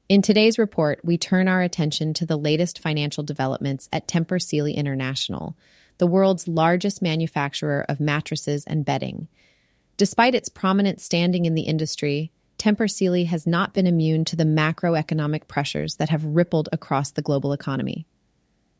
In 0.10 0.24
today's 0.24 0.58
report, 0.58 1.00
we 1.04 1.15
turn 1.15 1.48
our 1.48 1.62
attention 1.62 2.12
to 2.15 2.26
the 2.26 2.38
latest 2.38 2.80
financial 2.80 3.24
developments 3.24 3.88
at 3.93 4.08
Tempur 4.08 4.41
Sealy 4.41 4.74
International, 4.74 5.56
the 6.00 6.08
world's 6.08 6.48
largest 6.48 7.04
manufacturer 7.04 7.86
of 7.88 8.00
mattresses 8.00 8.63
and 8.65 8.84
bedding. 8.84 9.28
Despite 9.98 10.36
its 10.36 10.50
prominent 10.50 11.00
standing 11.02 11.46
in 11.46 11.54
the 11.54 11.64
industry, 11.64 12.32
Tempur 12.58 12.90
Sealy 12.90 13.26
has 13.26 13.46
not 13.46 13.74
been 13.74 13.88
immune 13.88 14.26
to 14.26 14.36
the 14.36 14.44
macroeconomic 14.44 15.48
pressures 15.48 15.96
that 15.96 16.10
have 16.10 16.24
rippled 16.26 16.70
across 16.72 17.12
the 17.12 17.22
global 17.22 17.54
economy. 17.54 18.08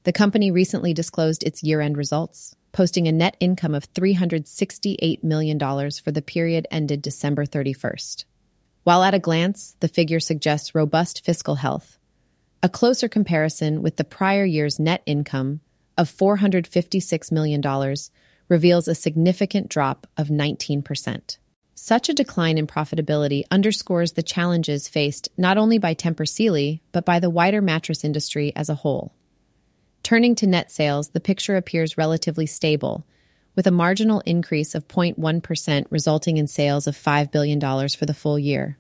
The 0.04 0.14
company 0.14 0.52
recently 0.52 0.94
disclosed 0.94 1.44
its 1.44 1.64
year 1.64 1.82
end 1.82 1.98
results, 1.98 2.56
posting 2.72 3.08
a 3.08 3.12
net 3.12 3.38
income 3.40 3.76
of 3.76 3.92
$368 3.94 5.24
million 5.24 5.60
for 5.60 6.12
the 6.12 6.22
period 6.22 6.68
ended 6.72 7.02
December 7.02 7.46
31st. 7.46 8.26
While 8.84 9.04
at 9.04 9.14
a 9.14 9.20
glance, 9.20 9.78
the 9.80 9.88
figure 9.88 10.20
suggests 10.20 10.76
robust 10.76 11.24
fiscal 11.24 11.56
health, 11.56 11.98
a 12.62 12.70
closer 12.70 13.08
comparison 13.08 13.82
with 13.82 13.98
the 13.98 14.04
prior 14.04 14.46
year's 14.46 14.80
net 14.80 15.04
income 15.06 15.62
of 15.98 16.10
$456 16.10 17.32
million 17.32 17.62
reveals 18.54 18.88
a 18.88 18.94
significant 18.94 19.68
drop 19.68 20.06
of 20.16 20.28
19%. 20.28 21.38
Such 21.74 22.08
a 22.08 22.14
decline 22.14 22.60
in 22.60 22.68
profitability 22.68 23.46
underscores 23.50 24.12
the 24.12 24.22
challenges 24.22 24.88
faced 24.88 25.28
not 25.38 25.58
only 25.58 25.80
by 25.80 25.96
Tempur 25.96 26.30
Sealy, 26.30 26.84
but 26.92 27.04
by 27.04 27.20
the 27.20 27.32
wider 27.32 27.64
mattress 27.64 28.04
industry 28.04 28.54
as 28.56 28.70
a 28.70 28.76
whole. 28.76 29.12
Turning 30.04 30.36
to 30.36 30.46
net 30.46 30.70
sales, 30.70 31.10
the 31.10 31.20
picture 31.20 31.56
appears 31.56 31.98
relatively 31.98 32.46
stable, 32.46 33.08
with 33.56 33.66
a 33.66 33.72
marginal 33.72 34.20
increase 34.20 34.76
of 34.76 34.88
0.1% 34.88 35.88
resulting 35.90 36.38
in 36.38 36.46
sales 36.46 36.86
of 36.86 36.96
$5 36.96 37.32
billion 37.32 37.60
for 37.90 38.06
the 38.06 38.14
full 38.14 38.38
year. 38.38 38.78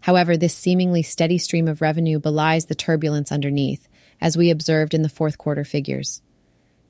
However, 0.00 0.36
this 0.36 0.56
seemingly 0.56 1.04
steady 1.04 1.38
stream 1.38 1.68
of 1.68 1.80
revenue 1.80 2.18
belies 2.18 2.66
the 2.66 2.74
turbulence 2.74 3.30
underneath, 3.30 3.88
as 4.20 4.36
we 4.36 4.50
observed 4.50 4.94
in 4.94 5.02
the 5.02 5.08
fourth 5.08 5.38
quarter 5.38 5.64
figures. 5.64 6.22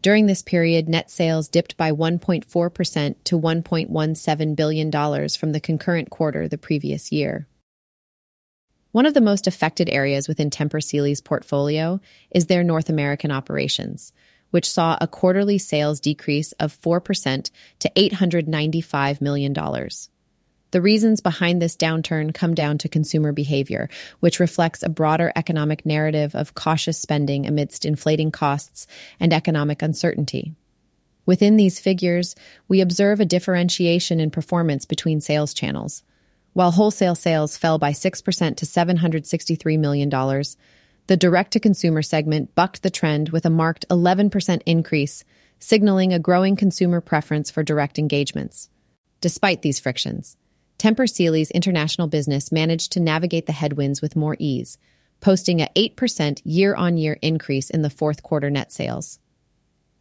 During 0.02 0.26
this 0.26 0.42
period, 0.42 0.88
net 0.88 1.12
sales 1.12 1.48
dipped 1.48 1.76
by 1.76 1.92
1.4% 1.92 3.14
to 3.22 3.40
$1.17 3.40 4.56
billion 4.56 5.28
from 5.28 5.52
the 5.52 5.60
concurrent 5.60 6.10
quarter 6.10 6.48
the 6.48 6.58
previous 6.58 7.12
year. 7.12 7.46
One 8.90 9.06
of 9.06 9.14
the 9.14 9.20
most 9.20 9.46
affected 9.46 9.88
areas 9.88 10.26
within 10.26 10.50
Tempur 10.50 10.82
Sealy's 10.82 11.20
portfolio 11.20 12.00
is 12.32 12.46
their 12.46 12.64
North 12.64 12.90
American 12.90 13.30
operations, 13.30 14.12
which 14.50 14.68
saw 14.68 14.98
a 15.00 15.06
quarterly 15.06 15.56
sales 15.56 16.00
decrease 16.00 16.50
of 16.52 16.76
4% 16.82 17.50
to 17.78 17.90
$895 17.96 19.20
million. 19.20 19.54
The 20.72 20.80
reasons 20.80 21.20
behind 21.20 21.60
this 21.60 21.76
downturn 21.76 22.32
come 22.32 22.54
down 22.54 22.78
to 22.78 22.88
consumer 22.88 23.32
behavior, 23.32 23.90
which 24.20 24.40
reflects 24.40 24.82
a 24.82 24.88
broader 24.88 25.30
economic 25.36 25.84
narrative 25.84 26.34
of 26.34 26.54
cautious 26.54 26.98
spending 26.98 27.46
amidst 27.46 27.84
inflating 27.84 28.30
costs 28.30 28.86
and 29.20 29.34
economic 29.34 29.82
uncertainty. 29.82 30.54
Within 31.26 31.56
these 31.56 31.78
figures, 31.78 32.34
we 32.68 32.80
observe 32.80 33.20
a 33.20 33.26
differentiation 33.26 34.18
in 34.18 34.30
performance 34.30 34.86
between 34.86 35.20
sales 35.20 35.52
channels. 35.52 36.02
While 36.54 36.70
wholesale 36.70 37.14
sales 37.14 37.58
fell 37.58 37.78
by 37.78 37.92
6% 37.92 38.56
to 38.56 38.66
$763 38.66 39.78
million, 39.78 40.10
the 41.06 41.16
direct 41.18 41.52
to 41.52 41.60
consumer 41.60 42.00
segment 42.00 42.54
bucked 42.54 42.82
the 42.82 42.90
trend 42.90 43.28
with 43.28 43.44
a 43.44 43.50
marked 43.50 43.86
11% 43.90 44.62
increase, 44.64 45.22
signaling 45.58 46.14
a 46.14 46.18
growing 46.18 46.56
consumer 46.56 47.02
preference 47.02 47.50
for 47.50 47.62
direct 47.62 47.98
engagements. 47.98 48.70
Despite 49.20 49.62
these 49.62 49.78
frictions, 49.78 50.36
Tempur 50.82 51.08
Sealy's 51.08 51.52
international 51.52 52.08
business 52.08 52.50
managed 52.50 52.90
to 52.90 52.98
navigate 52.98 53.46
the 53.46 53.52
headwinds 53.52 54.02
with 54.02 54.16
more 54.16 54.34
ease, 54.40 54.78
posting 55.20 55.60
a 55.60 55.70
8% 55.76 56.42
year 56.44 56.74
on 56.74 56.96
year 56.96 57.16
increase 57.22 57.70
in 57.70 57.82
the 57.82 57.88
fourth 57.88 58.24
quarter 58.24 58.50
net 58.50 58.72
sales. 58.72 59.20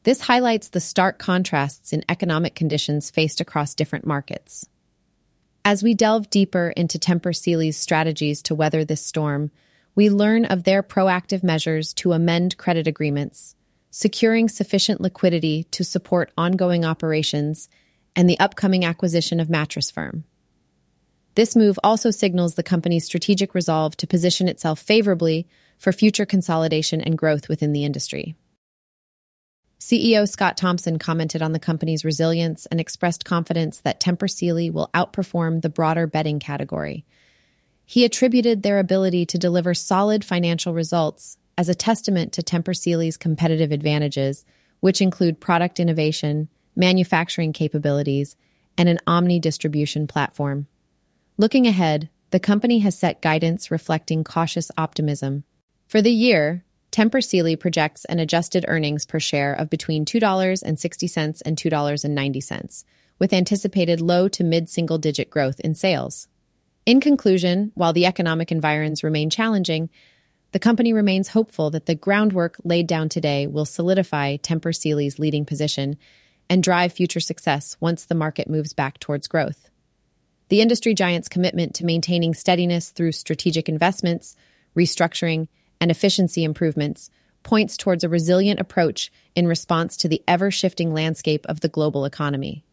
This 0.05 0.21
highlights 0.21 0.69
the 0.69 0.79
stark 0.79 1.19
contrasts 1.19 1.93
in 1.93 2.03
economic 2.09 2.55
conditions 2.55 3.11
faced 3.11 3.39
across 3.39 3.75
different 3.75 4.07
markets. 4.07 4.67
As 5.63 5.83
we 5.83 5.93
delve 5.93 6.31
deeper 6.31 6.73
into 6.75 6.97
Tempur 6.97 7.35
Sealy's 7.35 7.77
strategies 7.77 8.41
to 8.41 8.55
weather 8.55 8.83
this 8.83 9.05
storm, 9.05 9.51
we 9.93 10.09
learn 10.09 10.45
of 10.45 10.63
their 10.63 10.81
proactive 10.81 11.43
measures 11.43 11.93
to 11.93 12.13
amend 12.13 12.57
credit 12.57 12.87
agreements, 12.87 13.55
securing 13.91 14.49
sufficient 14.49 14.99
liquidity 14.99 15.65
to 15.65 15.83
support 15.83 16.31
ongoing 16.35 16.83
operations, 16.83 17.69
and 18.15 18.27
the 18.27 18.39
upcoming 18.39 18.83
acquisition 18.83 19.39
of 19.39 19.47
Mattress 19.47 19.91
Firm. 19.91 20.23
This 21.35 21.55
move 21.55 21.79
also 21.83 22.11
signals 22.11 22.55
the 22.55 22.63
company's 22.63 23.05
strategic 23.05 23.55
resolve 23.55 23.95
to 23.97 24.07
position 24.07 24.47
itself 24.47 24.79
favorably 24.79 25.47
for 25.77 25.91
future 25.91 26.25
consolidation 26.25 27.01
and 27.01 27.17
growth 27.17 27.47
within 27.47 27.73
the 27.73 27.85
industry. 27.85 28.35
CEO 29.79 30.29
Scott 30.29 30.57
Thompson 30.57 30.99
commented 30.99 31.41
on 31.41 31.53
the 31.53 31.59
company's 31.59 32.05
resilience 32.05 32.67
and 32.67 32.79
expressed 32.79 33.25
confidence 33.25 33.79
that 33.79 33.99
Tempur 33.99 34.29
Sealy 34.29 34.69
will 34.69 34.91
outperform 34.93 35.61
the 35.61 35.69
broader 35.69 36.05
bedding 36.05 36.39
category. 36.39 37.03
He 37.83 38.05
attributed 38.05 38.61
their 38.61 38.77
ability 38.77 39.25
to 39.25 39.39
deliver 39.39 39.73
solid 39.73 40.23
financial 40.23 40.73
results 40.73 41.37
as 41.57 41.67
a 41.67 41.75
testament 41.75 42.31
to 42.33 42.43
Tempur 42.43 42.77
Sealy's 42.77 43.17
competitive 43.17 43.71
advantages, 43.71 44.45
which 44.81 45.01
include 45.01 45.39
product 45.39 45.79
innovation, 45.79 46.47
manufacturing 46.75 47.51
capabilities, 47.51 48.35
and 48.77 48.87
an 48.87 48.99
omni 49.07 49.39
distribution 49.39 50.05
platform. 50.05 50.67
Looking 51.41 51.65
ahead, 51.65 52.07
the 52.29 52.39
company 52.39 52.77
has 52.81 52.95
set 52.95 53.19
guidance 53.19 53.71
reflecting 53.71 54.23
cautious 54.23 54.69
optimism. 54.77 55.43
For 55.87 55.99
the 55.99 56.11
year, 56.11 56.63
Tempur 56.91 57.23
Sealy 57.23 57.55
projects 57.55 58.05
an 58.05 58.19
adjusted 58.19 58.63
earnings 58.67 59.07
per 59.07 59.19
share 59.19 59.51
of 59.51 59.67
between 59.67 60.05
$2.60 60.05 61.41
and 61.43 61.57
$2.90, 61.57 62.83
with 63.17 63.33
anticipated 63.33 64.01
low 64.01 64.27
to 64.27 64.43
mid 64.43 64.69
single 64.69 64.99
digit 64.99 65.31
growth 65.31 65.59
in 65.61 65.73
sales. 65.73 66.27
In 66.85 67.01
conclusion, 67.01 67.71
while 67.73 67.91
the 67.91 68.05
economic 68.05 68.51
environs 68.51 69.03
remain 69.03 69.31
challenging, 69.31 69.89
the 70.51 70.59
company 70.59 70.93
remains 70.93 71.29
hopeful 71.29 71.71
that 71.71 71.87
the 71.87 71.95
groundwork 71.95 72.57
laid 72.63 72.85
down 72.85 73.09
today 73.09 73.47
will 73.47 73.65
solidify 73.65 74.37
Tempur 74.37 74.75
Sealy's 74.75 75.17
leading 75.17 75.45
position 75.45 75.97
and 76.51 76.61
drive 76.61 76.93
future 76.93 77.19
success 77.19 77.77
once 77.79 78.05
the 78.05 78.13
market 78.13 78.47
moves 78.47 78.73
back 78.73 78.99
towards 78.99 79.27
growth. 79.27 79.70
The 80.51 80.59
industry 80.59 80.93
giant's 80.93 81.29
commitment 81.29 81.75
to 81.75 81.85
maintaining 81.85 82.33
steadiness 82.33 82.89
through 82.89 83.13
strategic 83.13 83.69
investments, 83.69 84.35
restructuring, 84.75 85.47
and 85.79 85.89
efficiency 85.89 86.43
improvements 86.43 87.09
points 87.41 87.77
towards 87.77 88.03
a 88.03 88.09
resilient 88.09 88.59
approach 88.59 89.13
in 89.33 89.47
response 89.47 89.95
to 89.95 90.09
the 90.09 90.21
ever 90.27 90.51
shifting 90.51 90.93
landscape 90.93 91.45
of 91.45 91.61
the 91.61 91.69
global 91.69 92.03
economy. 92.03 92.65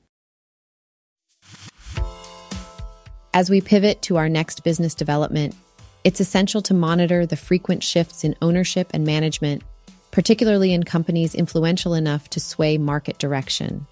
As 3.33 3.49
we 3.49 3.61
pivot 3.61 4.03
to 4.03 4.17
our 4.17 4.29
next 4.29 4.65
business 4.65 4.97
development, 4.97 5.55
it's 6.03 6.19
essential 6.19 6.63
to 6.63 6.75
monitor 6.75 7.27
the 7.27 7.37
frequent 7.37 7.85
shifts 7.85 8.25
in 8.25 8.35
ownership 8.43 8.91
and 8.93 9.05
management, 9.05 9.63
particularly 10.11 10.73
in 10.73 10.83
companies 10.83 11.33
influential 11.33 11.95
enough 11.95 12.29
to 12.31 12.41
sway 12.41 12.77
market 12.77 13.19
direction. 13.19 13.87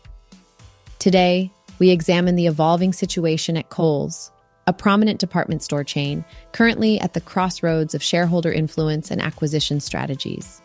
Today, 0.99 1.53
we 1.79 1.91
examine 1.91 2.37
the 2.37 2.47
evolving 2.47 2.93
situation 2.93 3.57
at 3.57 3.69
Kohl's, 3.69 4.31
a 4.67 4.73
prominent 4.73 5.21
department 5.21 5.63
store 5.63 5.85
chain, 5.85 6.25
currently 6.53 7.01
at 7.01 7.15
the 7.15 7.21
crossroads 7.21 7.95
of 7.95 8.03
shareholder 8.03 8.53
influence 8.53 9.11
and 9.11 9.21
acquisition 9.21 9.81
strategies. 9.81 10.61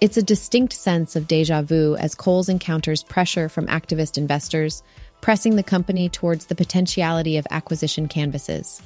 It's 0.00 0.16
a 0.16 0.22
distinct 0.22 0.72
sense 0.72 1.14
of 1.14 1.28
deja 1.28 1.62
vu 1.62 1.94
as 1.96 2.16
Kohl's 2.16 2.48
encounters 2.48 3.04
pressure 3.04 3.48
from 3.48 3.68
activist 3.68 4.18
investors, 4.18 4.82
pressing 5.20 5.54
the 5.54 5.62
company 5.62 6.08
towards 6.08 6.46
the 6.46 6.56
potentiality 6.56 7.36
of 7.36 7.46
acquisition 7.50 8.08
canvases. 8.08 8.82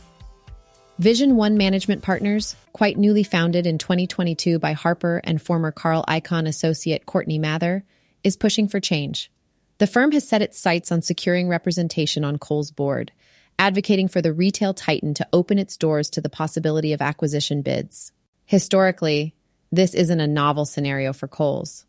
Vision 0.98 1.36
One 1.36 1.56
Management 1.56 2.02
Partners, 2.02 2.56
quite 2.72 2.98
newly 2.98 3.22
founded 3.22 3.66
in 3.66 3.78
2022 3.78 4.58
by 4.58 4.72
Harper 4.72 5.20
and 5.24 5.40
former 5.40 5.70
Carl 5.70 6.04
Icahn 6.08 6.46
associate 6.46 7.06
Courtney 7.06 7.38
Mather, 7.38 7.84
is 8.22 8.36
pushing 8.36 8.68
for 8.68 8.80
change. 8.80 9.30
The 9.78 9.86
firm 9.86 10.12
has 10.12 10.26
set 10.26 10.42
its 10.42 10.58
sights 10.58 10.90
on 10.90 11.02
securing 11.02 11.48
representation 11.48 12.24
on 12.24 12.38
Kohl's 12.38 12.70
board, 12.70 13.12
advocating 13.58 14.08
for 14.08 14.22
the 14.22 14.32
retail 14.32 14.72
titan 14.72 15.12
to 15.14 15.28
open 15.32 15.58
its 15.58 15.76
doors 15.76 16.08
to 16.10 16.20
the 16.20 16.30
possibility 16.30 16.92
of 16.92 17.02
acquisition 17.02 17.62
bids. 17.62 18.12
Historically, 18.46 19.34
this 19.70 19.94
isn't 19.94 20.20
a 20.20 20.26
novel 20.26 20.64
scenario 20.64 21.12
for 21.12 21.28
Kohl's. 21.28 21.84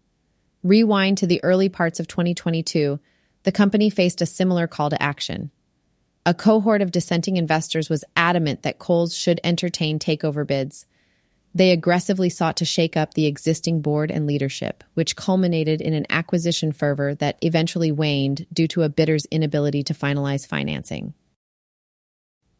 Rewind 0.63 1.17
to 1.19 1.27
the 1.27 1.41
early 1.43 1.69
parts 1.69 1.99
of 1.99 2.07
2022, 2.07 2.99
the 3.43 3.51
company 3.51 3.89
faced 3.89 4.21
a 4.21 4.25
similar 4.25 4.67
call 4.67 4.89
to 4.89 5.01
action. 5.01 5.51
A 6.25 6.33
cohort 6.33 6.81
of 6.81 6.91
dissenting 6.91 7.37
investors 7.37 7.89
was 7.89 8.03
adamant 8.17 8.63
that 8.63 8.79
Kohl's 8.79 9.15
should 9.15 9.39
entertain 9.45 9.97
takeover 9.97 10.45
bids. 10.45 10.85
They 11.57 11.71
aggressively 11.71 12.29
sought 12.29 12.55
to 12.57 12.65
shake 12.65 12.95
up 12.95 13.15
the 13.15 13.25
existing 13.25 13.81
board 13.81 14.11
and 14.11 14.27
leadership, 14.27 14.83
which 14.93 15.15
culminated 15.15 15.81
in 15.81 15.95
an 15.95 16.05
acquisition 16.07 16.71
fervor 16.71 17.15
that 17.15 17.39
eventually 17.41 17.91
waned 17.91 18.45
due 18.53 18.67
to 18.67 18.83
a 18.83 18.89
bidder's 18.89 19.25
inability 19.31 19.81
to 19.85 19.95
finalize 19.95 20.45
financing. 20.45 21.15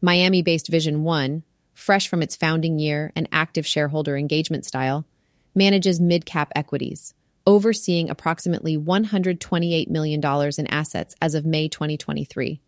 Miami 0.02 0.42
based 0.42 0.68
Vision 0.70 1.04
One, 1.04 1.44
fresh 1.76 2.08
from 2.08 2.24
its 2.24 2.36
founding 2.36 2.80
year 2.80 3.12
and 3.16 3.30
active 3.32 3.68
shareholder 3.68 4.18
engagement 4.18 4.66
style, 4.66 5.06
manages 5.54 6.00
mid-cap 6.00 6.52
equities, 6.56 7.14
overseeing 7.46 8.10
approximately 8.10 8.80
$128 8.80 9.90
million 9.90 10.20
in 10.58 10.68
assets 10.68 11.16
as 11.22 11.36
of 11.36 11.46
May 11.46 11.68
2023. 11.68 12.62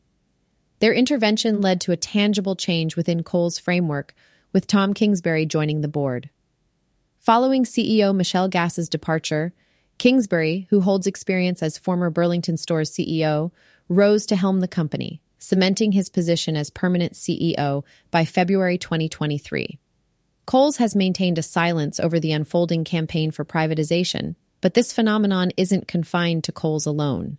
Their 0.78 0.94
intervention 0.94 1.60
led 1.60 1.82
to 1.82 1.92
a 1.92 1.98
tangible 1.98 2.56
change 2.56 2.96
within 2.96 3.24
Kohl's 3.24 3.58
framework, 3.58 4.14
with 4.52 4.68
Tom 4.68 4.94
Kingsbury 4.94 5.46
joining 5.46 5.82
the 5.82 5.88
board. 5.88 6.30
Following 7.20 7.64
CEO 7.64 8.16
Michelle 8.16 8.48
Gass's 8.48 8.90
departure, 8.90 9.54
Kingsbury, 9.98 10.68
who 10.70 10.82
holds 10.82 11.08
experience 11.08 11.62
as 11.62 11.78
former 11.78 12.10
Burlington 12.10 12.58
Stores 12.58 12.92
CEO, 12.92 13.52
rose 13.90 14.26
to 14.28 14.36
helm 14.36 14.62
the 14.62 14.68
company, 14.68 15.22
cementing 15.38 15.92
his 15.92 16.10
position 16.10 16.56
as 16.56 16.70
permanent 16.70 17.14
CEO 17.14 17.84
by 18.10 18.26
February 18.26 18.78
2023. 18.78 19.78
Kohl's 20.46 20.78
has 20.78 20.96
maintained 20.96 21.38
a 21.38 21.44
silence 21.44 22.00
over 22.00 22.20
the 22.20 22.32
unfolding 22.32 22.84
campaign 22.84 23.30
for 23.30 23.46
privatization, 23.46 24.36
but 24.62 24.74
this 24.74 24.94
phenomenon 24.94 25.52
isn't 25.58 25.88
confined 25.88 26.44
to 26.46 26.52
Kohl's 26.52 26.86
alone. 26.86 27.38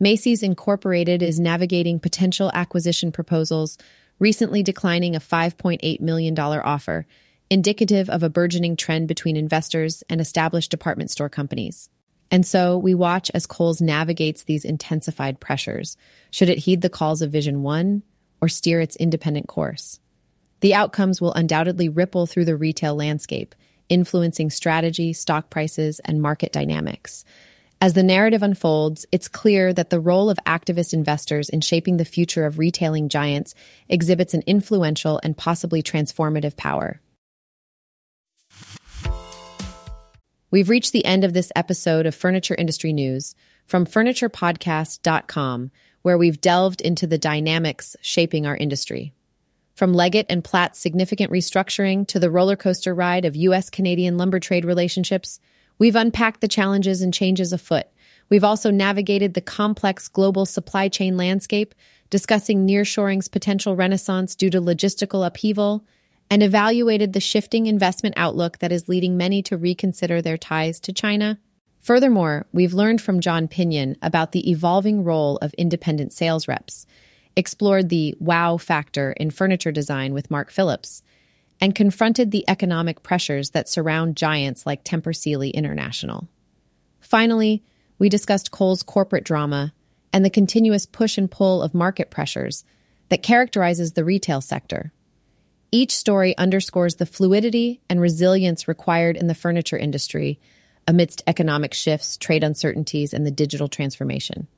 Macy's 0.00 0.42
Incorporated 0.42 1.22
is 1.22 1.38
navigating 1.38 2.00
potential 2.00 2.50
acquisition 2.54 3.12
proposals, 3.12 3.78
recently 4.22 4.62
declining 4.62 5.16
a 5.16 5.20
$5.8 5.20 6.00
million 6.00 6.38
offer, 6.38 7.04
indicative 7.50 8.08
of 8.08 8.22
a 8.22 8.30
burgeoning 8.30 8.76
trend 8.76 9.08
between 9.08 9.36
investors 9.36 10.04
and 10.08 10.20
established 10.20 10.70
department 10.70 11.10
store 11.10 11.28
companies. 11.28 11.90
And 12.30 12.46
so 12.46 12.78
we 12.78 12.94
watch 12.94 13.32
as 13.34 13.46
Kohl's 13.46 13.82
navigates 13.82 14.44
these 14.44 14.64
intensified 14.64 15.40
pressures. 15.40 15.96
Should 16.30 16.50
it 16.50 16.58
heed 16.58 16.82
the 16.82 16.88
calls 16.88 17.20
of 17.20 17.32
Vision 17.32 17.64
One 17.64 18.04
or 18.40 18.48
steer 18.48 18.80
its 18.80 18.94
independent 18.94 19.48
course? 19.48 19.98
The 20.60 20.72
outcomes 20.72 21.20
will 21.20 21.34
undoubtedly 21.34 21.88
ripple 21.88 22.26
through 22.26 22.44
the 22.44 22.56
retail 22.56 22.94
landscape, 22.94 23.56
influencing 23.88 24.50
strategy, 24.50 25.12
stock 25.12 25.50
prices, 25.50 26.00
and 26.04 26.22
market 26.22 26.52
dynamics. 26.52 27.24
As 27.82 27.94
the 27.94 28.04
narrative 28.04 28.44
unfolds, 28.44 29.06
it's 29.10 29.26
clear 29.26 29.72
that 29.72 29.90
the 29.90 29.98
role 29.98 30.30
of 30.30 30.38
activist 30.46 30.94
investors 30.94 31.48
in 31.48 31.62
shaping 31.62 31.96
the 31.96 32.04
future 32.04 32.46
of 32.46 32.56
retailing 32.56 33.08
giants 33.08 33.56
exhibits 33.88 34.34
an 34.34 34.44
influential 34.46 35.18
and 35.24 35.36
possibly 35.36 35.82
transformative 35.82 36.56
power. 36.56 37.00
We've 40.52 40.68
reached 40.68 40.92
the 40.92 41.04
end 41.04 41.24
of 41.24 41.32
this 41.32 41.50
episode 41.56 42.06
of 42.06 42.14
Furniture 42.14 42.54
Industry 42.54 42.92
News 42.92 43.34
from 43.66 43.84
FurniturePodcast.com, 43.84 45.72
where 46.02 46.18
we've 46.18 46.40
delved 46.40 46.82
into 46.82 47.08
the 47.08 47.18
dynamics 47.18 47.96
shaping 48.00 48.46
our 48.46 48.56
industry. 48.56 49.12
From 49.74 49.92
Leggett 49.92 50.26
and 50.28 50.44
Platt's 50.44 50.78
significant 50.78 51.32
restructuring 51.32 52.06
to 52.06 52.20
the 52.20 52.30
roller 52.30 52.54
coaster 52.54 52.94
ride 52.94 53.24
of 53.24 53.34
U.S. 53.34 53.70
Canadian 53.70 54.18
lumber 54.18 54.38
trade 54.38 54.64
relationships, 54.64 55.40
we've 55.82 55.96
unpacked 55.96 56.40
the 56.40 56.46
challenges 56.46 57.02
and 57.02 57.12
changes 57.12 57.52
afoot. 57.52 57.86
We've 58.28 58.44
also 58.44 58.70
navigated 58.70 59.34
the 59.34 59.40
complex 59.40 60.06
global 60.06 60.46
supply 60.46 60.86
chain 60.86 61.16
landscape, 61.16 61.74
discussing 62.08 62.64
nearshoring's 62.64 63.26
potential 63.26 63.74
renaissance 63.74 64.36
due 64.36 64.48
to 64.50 64.60
logistical 64.60 65.26
upheaval, 65.26 65.84
and 66.30 66.40
evaluated 66.40 67.12
the 67.14 67.18
shifting 67.18 67.66
investment 67.66 68.14
outlook 68.16 68.58
that 68.58 68.70
is 68.70 68.88
leading 68.88 69.16
many 69.16 69.42
to 69.42 69.56
reconsider 69.56 70.22
their 70.22 70.38
ties 70.38 70.78
to 70.78 70.92
China. 70.92 71.40
Furthermore, 71.80 72.46
we've 72.52 72.74
learned 72.74 73.02
from 73.02 73.18
John 73.18 73.48
Pinion 73.48 73.96
about 74.02 74.30
the 74.30 74.48
evolving 74.48 75.02
role 75.02 75.36
of 75.38 75.52
independent 75.54 76.12
sales 76.12 76.46
reps 76.46 76.86
explored 77.34 77.88
the 77.88 78.14
wow 78.20 78.56
factor 78.56 79.10
in 79.10 79.32
furniture 79.32 79.72
design 79.72 80.14
with 80.14 80.30
Mark 80.30 80.52
Phillips, 80.52 81.02
and 81.62 81.76
confronted 81.76 82.32
the 82.32 82.44
economic 82.48 83.04
pressures 83.04 83.50
that 83.50 83.68
surround 83.68 84.16
giants 84.16 84.66
like 84.66 84.82
Tempur 84.82 85.14
Sealy 85.14 85.50
International. 85.50 86.28
Finally, 87.00 87.62
we 88.00 88.08
discussed 88.08 88.50
Kohl's 88.50 88.82
corporate 88.82 89.22
drama 89.22 89.72
and 90.12 90.24
the 90.24 90.30
continuous 90.30 90.86
push 90.86 91.16
and 91.16 91.30
pull 91.30 91.62
of 91.62 91.72
market 91.72 92.10
pressures 92.10 92.64
that 93.10 93.22
characterizes 93.22 93.92
the 93.92 94.04
retail 94.04 94.40
sector. 94.40 94.92
Each 95.70 95.94
story 95.94 96.36
underscores 96.36 96.96
the 96.96 97.06
fluidity 97.06 97.80
and 97.88 98.00
resilience 98.00 98.66
required 98.66 99.16
in 99.16 99.28
the 99.28 99.34
furniture 99.34 99.78
industry 99.78 100.40
amidst 100.88 101.22
economic 101.28 101.74
shifts, 101.74 102.16
trade 102.16 102.42
uncertainties, 102.42 103.14
and 103.14 103.24
the 103.24 103.30
digital 103.30 103.68
transformation. 103.68 104.48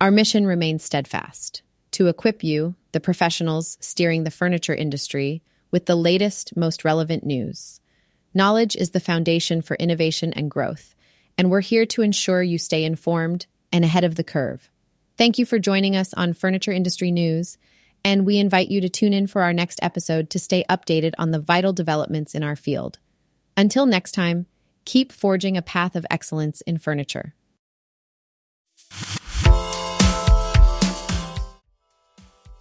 Our 0.00 0.10
mission 0.10 0.48
remains 0.48 0.82
steadfast 0.82 1.62
to 1.92 2.08
equip 2.08 2.42
you, 2.42 2.74
the 2.90 2.98
professionals 2.98 3.78
steering 3.80 4.24
the 4.24 4.32
furniture 4.32 4.74
industry, 4.74 5.42
with 5.70 5.86
the 5.86 5.96
latest, 5.96 6.56
most 6.56 6.84
relevant 6.84 7.24
news. 7.24 7.80
Knowledge 8.32 8.76
is 8.76 8.90
the 8.90 9.00
foundation 9.00 9.62
for 9.62 9.74
innovation 9.76 10.32
and 10.34 10.50
growth, 10.50 10.94
and 11.36 11.50
we're 11.50 11.60
here 11.60 11.86
to 11.86 12.02
ensure 12.02 12.42
you 12.42 12.58
stay 12.58 12.84
informed 12.84 13.46
and 13.72 13.84
ahead 13.84 14.04
of 14.04 14.14
the 14.14 14.24
curve. 14.24 14.70
Thank 15.16 15.38
you 15.38 15.44
for 15.44 15.58
joining 15.58 15.96
us 15.96 16.14
on 16.14 16.32
Furniture 16.32 16.72
Industry 16.72 17.10
News, 17.10 17.58
and 18.04 18.24
we 18.24 18.38
invite 18.38 18.68
you 18.68 18.80
to 18.80 18.88
tune 18.88 19.12
in 19.12 19.26
for 19.26 19.42
our 19.42 19.52
next 19.52 19.80
episode 19.82 20.30
to 20.30 20.38
stay 20.38 20.64
updated 20.70 21.12
on 21.18 21.30
the 21.30 21.40
vital 21.40 21.72
developments 21.72 22.34
in 22.34 22.42
our 22.42 22.56
field. 22.56 22.98
Until 23.56 23.84
next 23.84 24.12
time, 24.12 24.46
keep 24.84 25.12
forging 25.12 25.56
a 25.56 25.62
path 25.62 25.96
of 25.96 26.06
excellence 26.10 26.62
in 26.62 26.78
furniture. 26.78 27.34